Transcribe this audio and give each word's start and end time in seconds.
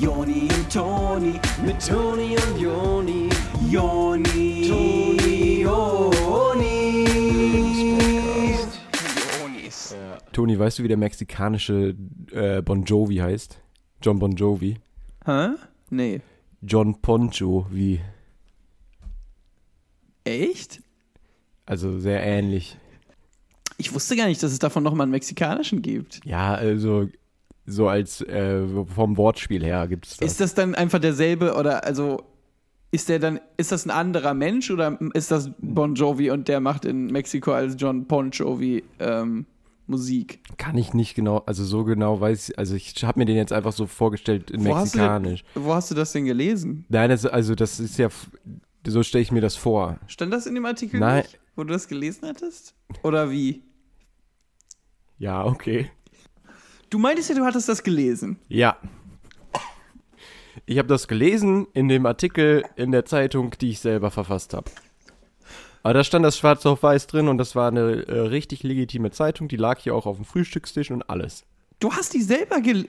Joni 0.00 0.42
und 0.42 0.72
Toni, 0.72 1.40
mit 1.64 1.86
Toni 1.86 2.36
und 2.36 2.58
Joni, 2.60 3.28
Joni, 3.70 4.68
Toni, 4.68 5.62
Joni. 5.62 7.04
Jonis. 9.54 9.94
Toni, 10.32 10.58
weißt 10.58 10.78
du, 10.78 10.82
wie 10.82 10.88
der 10.88 10.96
mexikanische 10.96 11.94
äh, 12.32 12.62
Bon 12.62 12.84
Jovi 12.84 13.16
heißt? 13.16 13.60
John 14.02 14.18
Bon 14.18 14.32
Jovi. 14.32 14.78
Hä? 15.24 15.50
Nee. 15.90 16.20
John 16.62 17.00
Poncho, 17.00 17.66
wie. 17.70 18.00
Echt? 20.24 20.82
Also 21.66 21.98
sehr 21.98 22.22
ähnlich. 22.22 22.78
Ich 23.76 23.92
wusste 23.92 24.16
gar 24.16 24.26
nicht, 24.26 24.42
dass 24.42 24.52
es 24.52 24.58
davon 24.58 24.82
nochmal 24.82 25.04
einen 25.04 25.12
mexikanischen 25.12 25.82
gibt. 25.82 26.24
Ja, 26.24 26.54
also 26.54 27.08
so 27.66 27.88
als 27.88 28.20
äh, 28.22 28.66
vom 28.94 29.16
Wortspiel 29.16 29.64
her 29.64 29.86
gibt 29.88 30.06
es 30.06 30.16
das. 30.16 30.32
Ist 30.32 30.40
das 30.40 30.54
dann 30.54 30.74
einfach 30.74 30.98
derselbe 30.98 31.54
oder 31.54 31.84
also 31.84 32.22
ist 32.90 33.08
der 33.08 33.18
dann, 33.18 33.40
ist 33.56 33.72
das 33.72 33.86
ein 33.86 33.90
anderer 33.90 34.34
Mensch 34.34 34.70
oder 34.70 34.98
ist 35.14 35.30
das 35.30 35.50
Bon 35.58 35.94
Jovi 35.94 36.30
und 36.30 36.46
der 36.46 36.60
macht 36.60 36.84
in 36.84 37.06
Mexiko 37.06 37.52
als 37.52 37.74
John 37.76 38.04
Bon 38.06 38.30
Jovi 38.30 38.84
ähm, 39.00 39.46
Musik? 39.88 40.40
Kann 40.58 40.78
ich 40.78 40.94
nicht 40.94 41.14
genau, 41.16 41.38
also 41.46 41.64
so 41.64 41.84
genau 41.84 42.20
weiß 42.20 42.50
ich, 42.50 42.58
also 42.58 42.76
ich 42.76 43.02
habe 43.02 43.18
mir 43.18 43.24
den 43.24 43.36
jetzt 43.36 43.52
einfach 43.52 43.72
so 43.72 43.86
vorgestellt 43.86 44.50
in 44.52 44.64
Wo 44.64 44.76
hast, 44.76 44.94
du 44.94 44.98
Mexikanisch. 44.98 45.44
wo 45.54 45.74
hast 45.74 45.90
du 45.90 45.94
das 45.96 46.12
denn 46.12 46.24
gelesen? 46.26 46.84
Nein, 46.88 47.10
das, 47.10 47.26
also 47.26 47.56
das 47.56 47.80
ist 47.80 47.98
ja, 47.98 48.08
so 48.86 49.02
stelle 49.02 49.22
ich 49.22 49.32
mir 49.32 49.40
das 49.40 49.56
vor. 49.56 49.98
Stand 50.06 50.32
das 50.32 50.46
in 50.46 50.54
dem 50.54 50.64
Artikel 50.64 51.00
Nein. 51.00 51.22
nicht, 51.22 51.38
wo 51.56 51.64
du 51.64 51.72
das 51.72 51.88
gelesen 51.88 52.28
hattest? 52.28 52.74
Oder 53.02 53.30
wie? 53.30 53.62
Ja, 55.18 55.44
okay. 55.44 55.90
Du 56.94 57.00
meintest 57.00 57.28
ja, 57.28 57.34
du 57.34 57.44
hattest 57.44 57.68
das 57.68 57.82
gelesen. 57.82 58.38
Ja. 58.46 58.76
Ich 60.64 60.78
habe 60.78 60.86
das 60.86 61.08
gelesen 61.08 61.66
in 61.72 61.88
dem 61.88 62.06
Artikel 62.06 62.62
in 62.76 62.92
der 62.92 63.04
Zeitung, 63.04 63.50
die 63.60 63.70
ich 63.70 63.80
selber 63.80 64.12
verfasst 64.12 64.54
habe. 64.54 64.70
Aber 65.82 65.94
da 65.94 66.04
stand 66.04 66.24
das 66.24 66.38
schwarz 66.38 66.64
auf 66.66 66.84
weiß 66.84 67.08
drin 67.08 67.26
und 67.26 67.38
das 67.38 67.56
war 67.56 67.66
eine 67.66 68.06
äh, 68.06 68.20
richtig 68.20 68.62
legitime 68.62 69.10
Zeitung, 69.10 69.48
die 69.48 69.56
lag 69.56 69.80
hier 69.80 69.92
auch 69.92 70.06
auf 70.06 70.18
dem 70.18 70.24
Frühstückstisch 70.24 70.92
und 70.92 71.10
alles. 71.10 71.42
Du 71.80 71.90
hast 71.90 72.14
die 72.14 72.22
selber 72.22 72.60
gel 72.60 72.88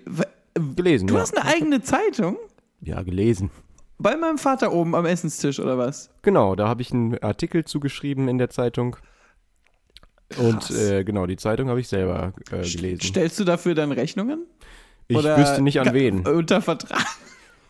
Gelesen, 0.76 1.08
Du 1.08 1.16
ja. 1.16 1.22
hast 1.22 1.36
eine 1.36 1.52
eigene 1.52 1.82
Zeitung? 1.82 2.38
Ja, 2.82 3.02
gelesen. 3.02 3.50
Bei 3.98 4.16
meinem 4.16 4.38
Vater 4.38 4.72
oben 4.72 4.94
am 4.94 5.08
Essenstisch 5.08 5.60
oder 5.60 5.80
was? 5.80 6.12
Genau, 6.22 6.56
da 6.56 6.68
habe 6.68 6.84
ich 6.84 6.94
einen 6.94 7.18
Artikel 7.24 7.66
zugeschrieben 7.66 8.28
in 8.28 8.38
der 8.38 8.52
Zeitung. 8.52 8.98
Und 10.38 10.72
äh, 10.72 11.04
genau, 11.04 11.28
die 11.28 11.38
Zeitung 11.38 11.70
habe 11.70 11.80
ich 11.80 11.88
selber 11.88 12.34
äh, 12.52 12.62
gelesen. 12.68 13.02
Stellst 13.02 13.40
du 13.40 13.44
dafür 13.44 13.76
dann 13.76 13.92
Rechnungen? 13.92 14.46
Ich 15.08 15.18
Oder 15.18 15.38
wüsste 15.38 15.62
nicht 15.62 15.80
an 15.80 15.94
wen. 15.94 16.26
Unter 16.26 16.62
Vertrag. 16.62 17.06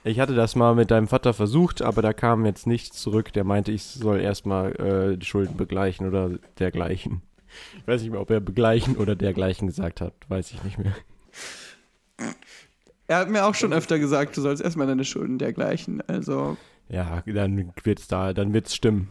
Ich 0.05 0.19
hatte 0.19 0.35
das 0.35 0.55
mal 0.55 0.75
mit 0.75 0.91
deinem 0.91 1.07
Vater 1.07 1.33
versucht, 1.33 1.81
aber 1.81 2.01
da 2.01 2.13
kam 2.13 2.45
jetzt 2.45 2.67
nichts 2.67 3.01
zurück. 3.01 3.33
Der 3.33 3.43
meinte, 3.43 3.71
ich 3.71 3.83
soll 3.83 4.21
erstmal 4.21 4.71
äh, 4.75 5.17
die 5.17 5.25
Schulden 5.25 5.57
begleichen 5.57 6.07
oder 6.07 6.31
dergleichen. 6.59 7.23
Ich 7.79 7.87
weiß 7.87 8.01
nicht 8.01 8.11
mehr, 8.11 8.21
ob 8.21 8.29
er 8.29 8.39
begleichen 8.39 8.97
oder 8.97 9.15
dergleichen 9.15 9.67
gesagt 9.67 10.01
hat. 10.01 10.13
Weiß 10.27 10.51
ich 10.51 10.63
nicht 10.63 10.77
mehr. 10.77 10.95
Er 13.07 13.17
hat 13.17 13.29
mir 13.29 13.45
auch 13.45 13.55
schon 13.55 13.73
öfter 13.73 13.99
gesagt, 13.99 14.37
du 14.37 14.41
sollst 14.41 14.63
erstmal 14.63 14.87
deine 14.87 15.05
Schulden 15.05 15.37
dergleichen. 15.37 16.01
Also, 16.07 16.57
Ja, 16.89 17.23
dann 17.25 17.71
wird's 17.83 18.07
da, 18.07 18.33
dann 18.33 18.53
wird's 18.53 18.75
stimmen. 18.75 19.09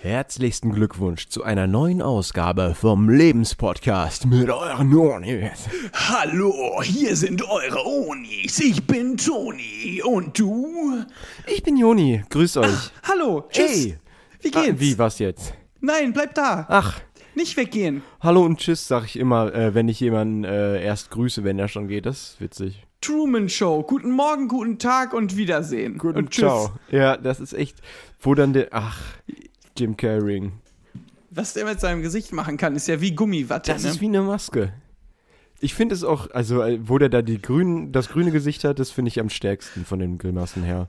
Herzlichsten 0.00 0.72
Glückwunsch 0.72 1.28
zu 1.28 1.42
einer 1.42 1.66
neuen 1.66 2.02
Ausgabe 2.02 2.74
vom 2.78 3.08
Lebenspodcast 3.08 4.26
mit 4.26 4.48
euren 4.50 4.94
Onis. 4.94 5.68
Hallo, 5.94 6.82
hier 6.82 7.16
sind 7.16 7.42
eure 7.48 7.84
Onis. 7.86 8.58
Ich 8.60 8.86
bin 8.86 9.16
Toni. 9.16 10.02
Und 10.04 10.38
du? 10.38 11.02
Ich 11.46 11.62
bin 11.62 11.76
Joni, 11.76 12.22
grüß 12.28 12.58
euch. 12.58 12.90
hallo, 13.08 13.46
tschüss. 13.50 13.70
Hey. 13.86 13.98
Wie 14.42 14.54
Ah, 14.54 14.62
geht's? 14.66 14.80
wie, 14.80 14.98
was 14.98 15.18
jetzt? 15.18 15.54
Nein, 15.80 16.12
bleib 16.12 16.34
da. 16.34 16.66
Ach, 16.68 17.00
Nicht 17.34 17.56
weggehen. 17.56 18.02
hallo 18.20 18.44
und 18.44 18.58
tschüss 18.60 18.86
sag 18.86 19.04
ich 19.06 19.18
immer, 19.18 19.52
äh, 19.54 19.74
wenn 19.74 19.88
ich 19.88 19.98
jemanden 20.00 20.44
äh, 20.44 20.82
erst 20.84 21.10
grüße, 21.10 21.42
wenn 21.42 21.58
er 21.58 21.68
schon 21.68 21.88
geht. 21.88 22.04
Das 22.06 22.16
ist 22.34 22.40
witzig. 22.40 22.82
Truman 23.00 23.48
Show. 23.48 23.82
Guten 23.82 24.10
Morgen, 24.10 24.46
guten 24.48 24.78
Tag 24.78 25.14
und 25.14 25.36
Wiedersehen. 25.36 25.98
und 26.00 26.30
tschüss. 26.30 26.44
Ciao. 26.44 26.70
Ja, 26.90 27.16
das 27.16 27.40
ist 27.40 27.54
echt, 27.54 27.78
wo 28.20 28.34
dann 28.34 28.52
der, 28.52 28.68
ach, 28.72 29.00
Jim 29.76 29.96
Carrey. 29.96 30.50
Was 31.30 31.54
der 31.54 31.64
mit 31.64 31.80
seinem 31.80 32.02
Gesicht 32.02 32.32
machen 32.32 32.56
kann, 32.56 32.76
ist 32.76 32.88
ja 32.88 33.00
wie 33.00 33.14
Gummiwatte. 33.14 33.72
Das 33.72 33.82
ne? 33.82 33.90
ist 33.90 34.00
wie 34.00 34.06
eine 34.06 34.22
Maske. 34.22 34.72
Ich 35.60 35.74
finde 35.74 35.94
es 35.94 36.04
auch, 36.04 36.30
also 36.30 36.62
äh, 36.62 36.78
wo 36.82 36.98
der 36.98 37.08
da 37.08 37.22
die 37.22 37.40
grün, 37.40 37.92
das 37.92 38.08
grüne 38.08 38.30
Gesicht 38.30 38.64
hat, 38.64 38.78
das 38.78 38.90
finde 38.90 39.08
ich 39.08 39.20
am 39.20 39.30
stärksten 39.30 39.84
von 39.84 39.98
den 39.98 40.18
Grimassen 40.18 40.62
her. 40.62 40.88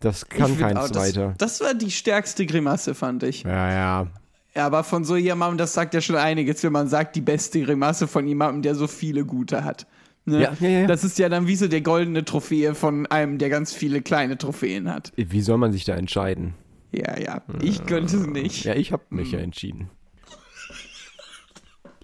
Das 0.00 0.28
kann 0.28 0.48
find 0.48 0.60
keins 0.60 0.78
auch, 0.78 0.88
das, 0.90 1.08
weiter. 1.08 1.34
Das 1.38 1.60
war 1.60 1.74
die 1.74 1.90
stärkste 1.90 2.46
Grimasse, 2.46 2.94
fand 2.94 3.22
ich. 3.22 3.42
Ja, 3.42 3.72
ja. 3.72 4.06
Ja, 4.54 4.66
aber 4.66 4.82
von 4.82 5.04
so 5.04 5.16
jemandem, 5.16 5.58
das 5.58 5.74
sagt 5.74 5.94
ja 5.94 6.00
schon 6.00 6.16
einiges, 6.16 6.62
wenn 6.64 6.72
man 6.72 6.88
sagt, 6.88 7.16
die 7.16 7.20
beste 7.20 7.62
Grimasse 7.62 8.08
von 8.08 8.26
jemandem, 8.26 8.62
der 8.62 8.74
so 8.74 8.86
viele 8.86 9.24
gute 9.24 9.64
hat. 9.64 9.86
Ne? 10.24 10.42
Ja, 10.42 10.52
ja, 10.60 10.68
ja. 10.68 10.86
Das 10.86 11.04
ist 11.04 11.18
ja 11.18 11.28
dann 11.28 11.46
wie 11.46 11.56
so 11.56 11.68
der 11.68 11.80
goldene 11.80 12.24
Trophäe 12.24 12.74
von 12.74 13.06
einem, 13.06 13.38
der 13.38 13.50
ganz 13.50 13.72
viele 13.72 14.02
kleine 14.02 14.36
Trophäen 14.36 14.92
hat. 14.92 15.12
Wie 15.16 15.40
soll 15.40 15.58
man 15.58 15.72
sich 15.72 15.84
da 15.84 15.94
entscheiden? 15.94 16.54
Ja, 16.92 17.18
ja. 17.18 17.42
Ich 17.62 17.84
könnte 17.86 18.16
es 18.16 18.26
nicht. 18.26 18.64
Ja, 18.64 18.74
ich 18.74 18.92
habe 18.92 19.04
mich 19.10 19.32
ja 19.32 19.38
entschieden. 19.38 19.90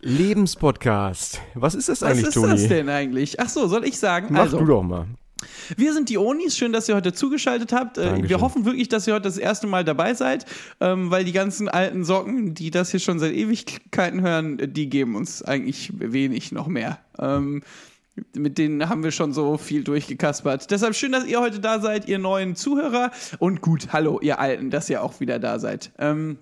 Lebenspodcast. 0.00 1.40
Was 1.54 1.74
ist 1.74 1.88
das 1.88 2.02
Was 2.02 2.10
eigentlich, 2.10 2.26
ist 2.28 2.34
Toni? 2.34 2.52
das 2.52 2.68
denn 2.68 2.88
eigentlich? 2.90 3.40
Ach 3.40 3.48
so, 3.48 3.66
soll 3.66 3.86
ich 3.86 3.98
sagen? 3.98 4.28
Mach 4.30 4.40
also, 4.40 4.58
du 4.58 4.66
doch 4.66 4.82
mal. 4.82 5.06
Wir 5.76 5.94
sind 5.94 6.10
die 6.10 6.18
Onis. 6.18 6.56
Schön, 6.56 6.72
dass 6.72 6.88
ihr 6.88 6.94
heute 6.94 7.12
zugeschaltet 7.12 7.72
habt. 7.72 7.96
Äh, 7.96 8.04
Dankeschön. 8.04 8.28
wir 8.28 8.40
hoffen 8.40 8.64
wirklich, 8.66 8.88
dass 8.88 9.06
ihr 9.06 9.14
heute 9.14 9.24
das 9.24 9.38
erste 9.38 9.66
Mal 9.66 9.84
dabei 9.84 10.14
seid, 10.14 10.44
ähm, 10.80 11.10
weil 11.10 11.24
die 11.24 11.32
ganzen 11.32 11.68
alten 11.68 12.04
Socken, 12.04 12.54
die 12.54 12.70
das 12.70 12.90
hier 12.90 13.00
schon 13.00 13.18
seit 13.18 13.32
Ewigkeiten 13.32 14.20
hören, 14.20 14.58
äh, 14.58 14.68
die 14.68 14.88
geben 14.90 15.16
uns 15.16 15.42
eigentlich 15.42 15.92
wenig 15.94 16.52
noch 16.52 16.66
mehr. 16.66 16.98
Mit 18.36 18.58
denen 18.58 18.88
haben 18.88 19.02
wir 19.02 19.10
schon 19.10 19.32
so 19.32 19.56
viel 19.56 19.82
durchgekaspert. 19.82 20.70
Deshalb 20.70 20.94
schön, 20.94 21.12
dass 21.12 21.26
ihr 21.26 21.40
heute 21.40 21.58
da 21.58 21.80
seid, 21.80 22.06
ihr 22.06 22.18
neuen 22.18 22.54
Zuhörer. 22.54 23.10
Und 23.38 23.60
gut, 23.60 23.92
hallo, 23.92 24.20
ihr 24.20 24.38
Alten, 24.38 24.70
dass 24.70 24.88
ihr 24.88 25.02
auch 25.02 25.20
wieder 25.20 25.38
da 25.38 25.58
seid. 25.58 25.92
Ähm, 25.98 26.38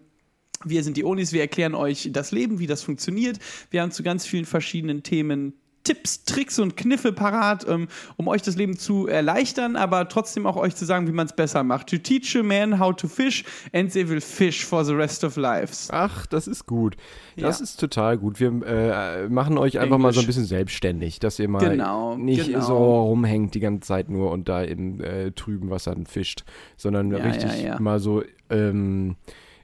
wir 0.64 0.84
sind 0.84 0.96
die 0.96 1.04
Onis, 1.04 1.32
wir 1.32 1.40
erklären 1.40 1.74
euch 1.74 2.10
das 2.12 2.30
Leben, 2.30 2.58
wie 2.58 2.66
das 2.66 2.82
funktioniert. 2.82 3.38
Wir 3.70 3.82
haben 3.82 3.90
zu 3.90 4.02
ganz 4.02 4.26
vielen 4.26 4.44
verschiedenen 4.44 5.02
Themen 5.02 5.54
Tipps, 5.84 6.24
Tricks 6.24 6.58
und 6.58 6.76
Kniffe 6.76 7.12
parat, 7.12 7.66
ähm, 7.68 7.88
um 8.16 8.28
euch 8.28 8.42
das 8.42 8.56
Leben 8.56 8.76
zu 8.78 9.06
erleichtern, 9.06 9.76
aber 9.76 10.08
trotzdem 10.08 10.46
auch 10.46 10.56
euch 10.56 10.76
zu 10.76 10.84
sagen, 10.84 11.06
wie 11.08 11.12
man 11.12 11.26
es 11.26 11.32
besser 11.34 11.62
macht. 11.64 11.88
To 11.90 11.98
teach 11.98 12.36
a 12.36 12.42
man 12.42 12.78
how 12.78 12.94
to 12.94 13.08
fish 13.08 13.44
and 13.72 13.92
they 13.92 14.08
will 14.08 14.20
fish 14.20 14.64
for 14.64 14.84
the 14.84 14.92
rest 14.92 15.24
of 15.24 15.36
lives. 15.36 15.88
Ach, 15.90 16.26
das 16.26 16.46
ist 16.46 16.66
gut. 16.66 16.96
Das 17.36 17.58
Ja. 17.58 17.64
ist 17.64 17.80
total 17.80 18.18
gut. 18.18 18.38
Wir 18.40 18.48
äh, 18.66 19.28
machen 19.28 19.58
euch 19.58 19.78
einfach 19.78 19.98
mal 19.98 20.12
so 20.12 20.20
ein 20.20 20.24
Englisch. 20.24 20.26
bisschen 20.26 20.44
selbstständig, 20.44 21.18
dass 21.20 21.38
ihr 21.38 21.48
mal 21.48 21.68
Genau, 21.68 22.16
nicht 22.16 22.46
genau. 22.46 22.60
so 22.60 22.76
rumhängt 23.04 23.54
die 23.54 23.60
ganze 23.60 23.86
Zeit 23.88 24.08
nur 24.08 24.30
und 24.30 24.48
da 24.48 24.62
im 24.62 25.00
äh, 25.00 25.32
trüben 25.32 25.70
Wassern 25.70 26.06
fischt, 26.06 26.44
sondern 26.76 27.10
Ja, 27.10 27.18
richtig 27.18 27.62
ja, 27.62 27.80
mal 27.80 27.98
so 27.98 28.22
ähm, 28.50 29.16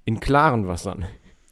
in 0.05 0.21
klaren 0.21 0.67
Wassern. 0.67 1.05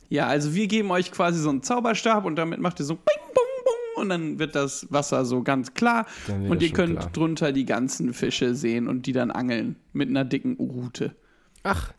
Ja, 0.08 0.26
also 0.26 0.54
wir 0.54 0.66
geben 0.68 0.90
euch 0.90 1.10
quasi 1.12 1.38
so 1.40 1.50
einen 1.50 1.62
Zauberstab 1.62 2.24
und 2.24 2.36
damit 2.36 2.60
macht 2.60 2.78
ihr 2.80 2.84
so 2.86 2.94
bing, 2.94 3.04
bong 3.34 3.55
und 3.96 4.08
dann 4.10 4.38
wird 4.38 4.54
das 4.54 4.86
Wasser 4.90 5.24
so 5.24 5.42
ganz 5.42 5.74
klar 5.74 6.06
und 6.48 6.62
ihr 6.62 6.72
könnt 6.72 6.98
klar. 6.98 7.10
drunter 7.12 7.52
die 7.52 7.64
ganzen 7.64 8.12
Fische 8.12 8.54
sehen 8.54 8.88
und 8.88 9.06
die 9.06 9.12
dann 9.12 9.30
angeln 9.30 9.76
mit 9.92 10.08
einer 10.08 10.24
dicken 10.24 10.56
Rute. 10.56 11.14
Ach, 11.62 11.92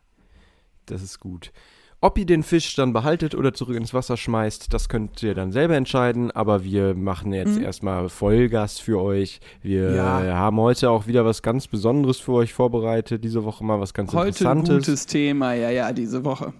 das 0.85 1.01
ist 1.01 1.19
gut. 1.19 1.51
Ob 1.99 2.15
ihr 2.19 2.27
den 2.27 2.43
Fisch 2.43 2.75
dann 2.75 2.93
behaltet 2.93 3.33
oder 3.33 3.55
zurück 3.55 3.75
ins 3.75 3.91
Wasser 3.91 4.17
schmeißt, 4.17 4.71
das 4.71 4.87
könnt 4.87 5.23
ihr 5.23 5.33
dann 5.33 5.51
selber 5.51 5.75
entscheiden. 5.75 6.29
Aber 6.29 6.63
wir 6.63 6.93
machen 6.93 7.33
jetzt 7.33 7.57
erstmal 7.59 8.07
Vollgas 8.07 8.77
für 8.79 9.01
euch. 9.01 9.39
Wir 9.63 9.89
Mhm. 9.89 9.95
Ja. 9.95 10.35
haben 10.35 10.57
heute 10.59 10.91
auch 10.91 11.07
wieder 11.07 11.25
was 11.25 11.41
ganz 11.41 11.67
Besonderes 11.67 12.19
für 12.19 12.33
euch 12.33 12.53
vorbereitet. 12.53 13.23
Diese 13.23 13.43
Woche 13.43 13.63
mal 13.65 13.79
was 13.79 13.95
ganz 13.95 14.13
Heute 14.13 14.47
ein 14.47 14.57
Interessantes. 14.59 14.85
gutes 14.85 15.05
Thema, 15.07 15.53
ja, 15.55 15.71
ja, 15.71 15.91
diese 15.91 16.23
Woche. 16.23 16.53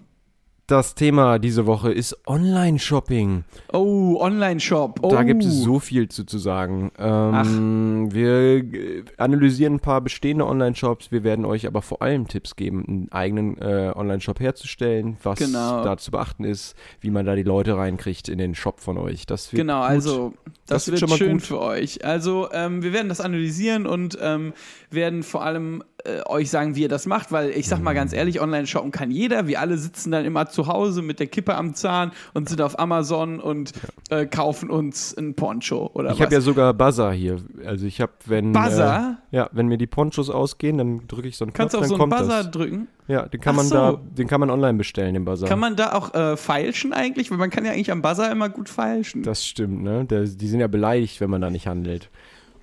Das 0.69 0.95
Thema 0.95 1.39
diese 1.39 1.65
Woche 1.65 1.93
ist 1.93 2.27
Online-Shopping. 2.27 3.45
Oh, 3.71 4.17
Online-Shop. 4.19 4.99
Oh. 5.01 5.07
Da 5.09 5.23
gibt 5.23 5.45
es 5.45 5.61
so 5.61 5.79
viel 5.79 6.09
zu, 6.09 6.25
zu 6.25 6.37
sagen. 6.39 6.91
Ähm, 6.99 8.09
wir 8.13 8.57
äh, 8.57 9.03
analysieren 9.15 9.75
ein 9.75 9.79
paar 9.79 10.01
bestehende 10.01 10.45
Online-Shops. 10.45 11.09
Wir 11.09 11.23
werden 11.23 11.45
euch 11.45 11.67
aber 11.67 11.81
vor 11.81 12.01
allem 12.01 12.27
Tipps 12.27 12.57
geben, 12.57 12.83
einen 12.85 13.11
eigenen 13.13 13.57
äh, 13.61 13.93
Online-Shop 13.95 14.41
herzustellen, 14.41 15.15
was 15.23 15.39
Genau. 15.39 15.85
da 15.85 15.95
zu 15.95 16.11
beachten 16.11 16.43
ist, 16.43 16.75
wie 16.99 17.11
man 17.11 17.25
da 17.25 17.35
die 17.37 17.43
Leute 17.43 17.77
reinkriegt 17.77 18.27
in 18.27 18.37
den 18.37 18.53
Shop 18.53 18.81
von 18.81 18.97
euch. 18.97 19.25
Das 19.25 19.53
wird 19.53 19.61
Genau, 19.61 19.79
gut. 19.83 19.89
also 19.89 20.33
Das, 20.65 20.83
Das 20.83 20.87
wird 20.87 20.93
wird 20.95 20.99
schon 20.99 21.09
mal 21.11 21.17
schön 21.17 21.37
gut. 21.37 21.43
für 21.47 21.61
euch. 21.61 22.03
Also 22.03 22.49
ähm, 22.51 22.83
wir 22.83 22.91
werden 22.91 23.07
das 23.07 23.21
analysieren 23.21 23.85
und 23.87 24.17
ähm, 24.21 24.51
werden 24.91 25.23
vor 25.23 25.45
allem 25.45 25.81
äh, 26.03 26.21
euch 26.27 26.49
sagen, 26.49 26.75
wie 26.75 26.81
ihr 26.81 26.89
das 26.89 27.05
macht, 27.05 27.31
weil 27.31 27.51
ich 27.51 27.69
sag 27.69 27.81
mal 27.81 27.93
ganz 27.93 28.11
Mhm. 28.11 28.17
ehrlich, 28.17 28.41
online 28.41 28.67
shoppen 28.67 28.91
kann 28.91 29.11
jeder. 29.11 29.47
Wir 29.47 29.61
alle 29.61 29.77
sitzen 29.77 30.11
dann 30.11 30.25
immer 30.25 30.45
zu 30.47 30.56
Hause 30.65 31.03
mit 31.03 31.19
der 31.19 31.27
Kippe 31.27 31.53
am 31.53 31.75
Zahn 31.75 32.11
und 32.33 32.49
sind 32.49 32.61
auf 32.61 32.79
Amazon 32.79 33.39
und 33.39 33.73
äh, 34.09 34.25
kaufen 34.25 34.71
uns 34.71 35.15
ein 35.15 35.35
Poncho 35.35 35.91
oder 35.93 36.11
Ich 36.13 36.21
habe 36.21 36.33
ja 36.33 36.41
sogar 36.41 36.73
Buzzer 36.73 37.11
hier. 37.11 37.37
Also 37.63 37.85
ich 37.85 38.01
habe, 38.01 38.13
wenn 38.25 38.53
Buzzer? 38.53 39.19
Äh, 39.31 39.35
ja, 39.35 39.49
wenn 39.51 39.67
mir 39.67 39.77
die 39.77 39.85
Ponchos 39.85 40.31
ausgehen, 40.31 40.79
dann 40.79 41.07
drücke 41.07 41.27
ich 41.27 41.37
so 41.37 41.45
einen 41.45 41.53
Kannst 41.53 41.75
du 41.75 41.77
Knopf, 41.77 41.91
auf 41.91 41.97
dann 41.99 42.09
so 42.09 42.15
einen 42.15 42.27
Buzzer 42.27 42.43
das. 42.43 42.51
drücken? 42.51 42.87
Ja, 43.07 43.27
den 43.27 43.39
kann 43.39 43.53
Ach 43.53 43.57
man 43.57 43.65
so. 43.67 43.75
da, 43.75 44.01
den 44.17 44.27
kann 44.27 44.39
man 44.39 44.49
online 44.49 44.77
bestellen, 44.77 45.13
den 45.13 45.25
Buzzer. 45.25 45.47
Kann 45.47 45.59
man 45.59 45.75
da 45.75 45.93
auch 45.93 46.13
äh, 46.15 46.35
feilschen 46.35 46.91
eigentlich? 46.93 47.29
Weil 47.29 47.37
man 47.37 47.49
kann 47.49 47.63
ja 47.63 47.71
eigentlich 47.71 47.91
am 47.91 48.01
Buzzer 48.01 48.31
immer 48.31 48.49
gut 48.49 48.69
feilschen. 48.69 49.23
Das 49.23 49.45
stimmt, 49.45 49.83
ne? 49.83 50.05
Der, 50.05 50.23
die 50.23 50.47
sind 50.47 50.59
ja 50.59 50.67
beleidigt, 50.67 51.21
wenn 51.21 51.29
man 51.29 51.41
da 51.41 51.49
nicht 51.49 51.67
handelt. 51.67 52.09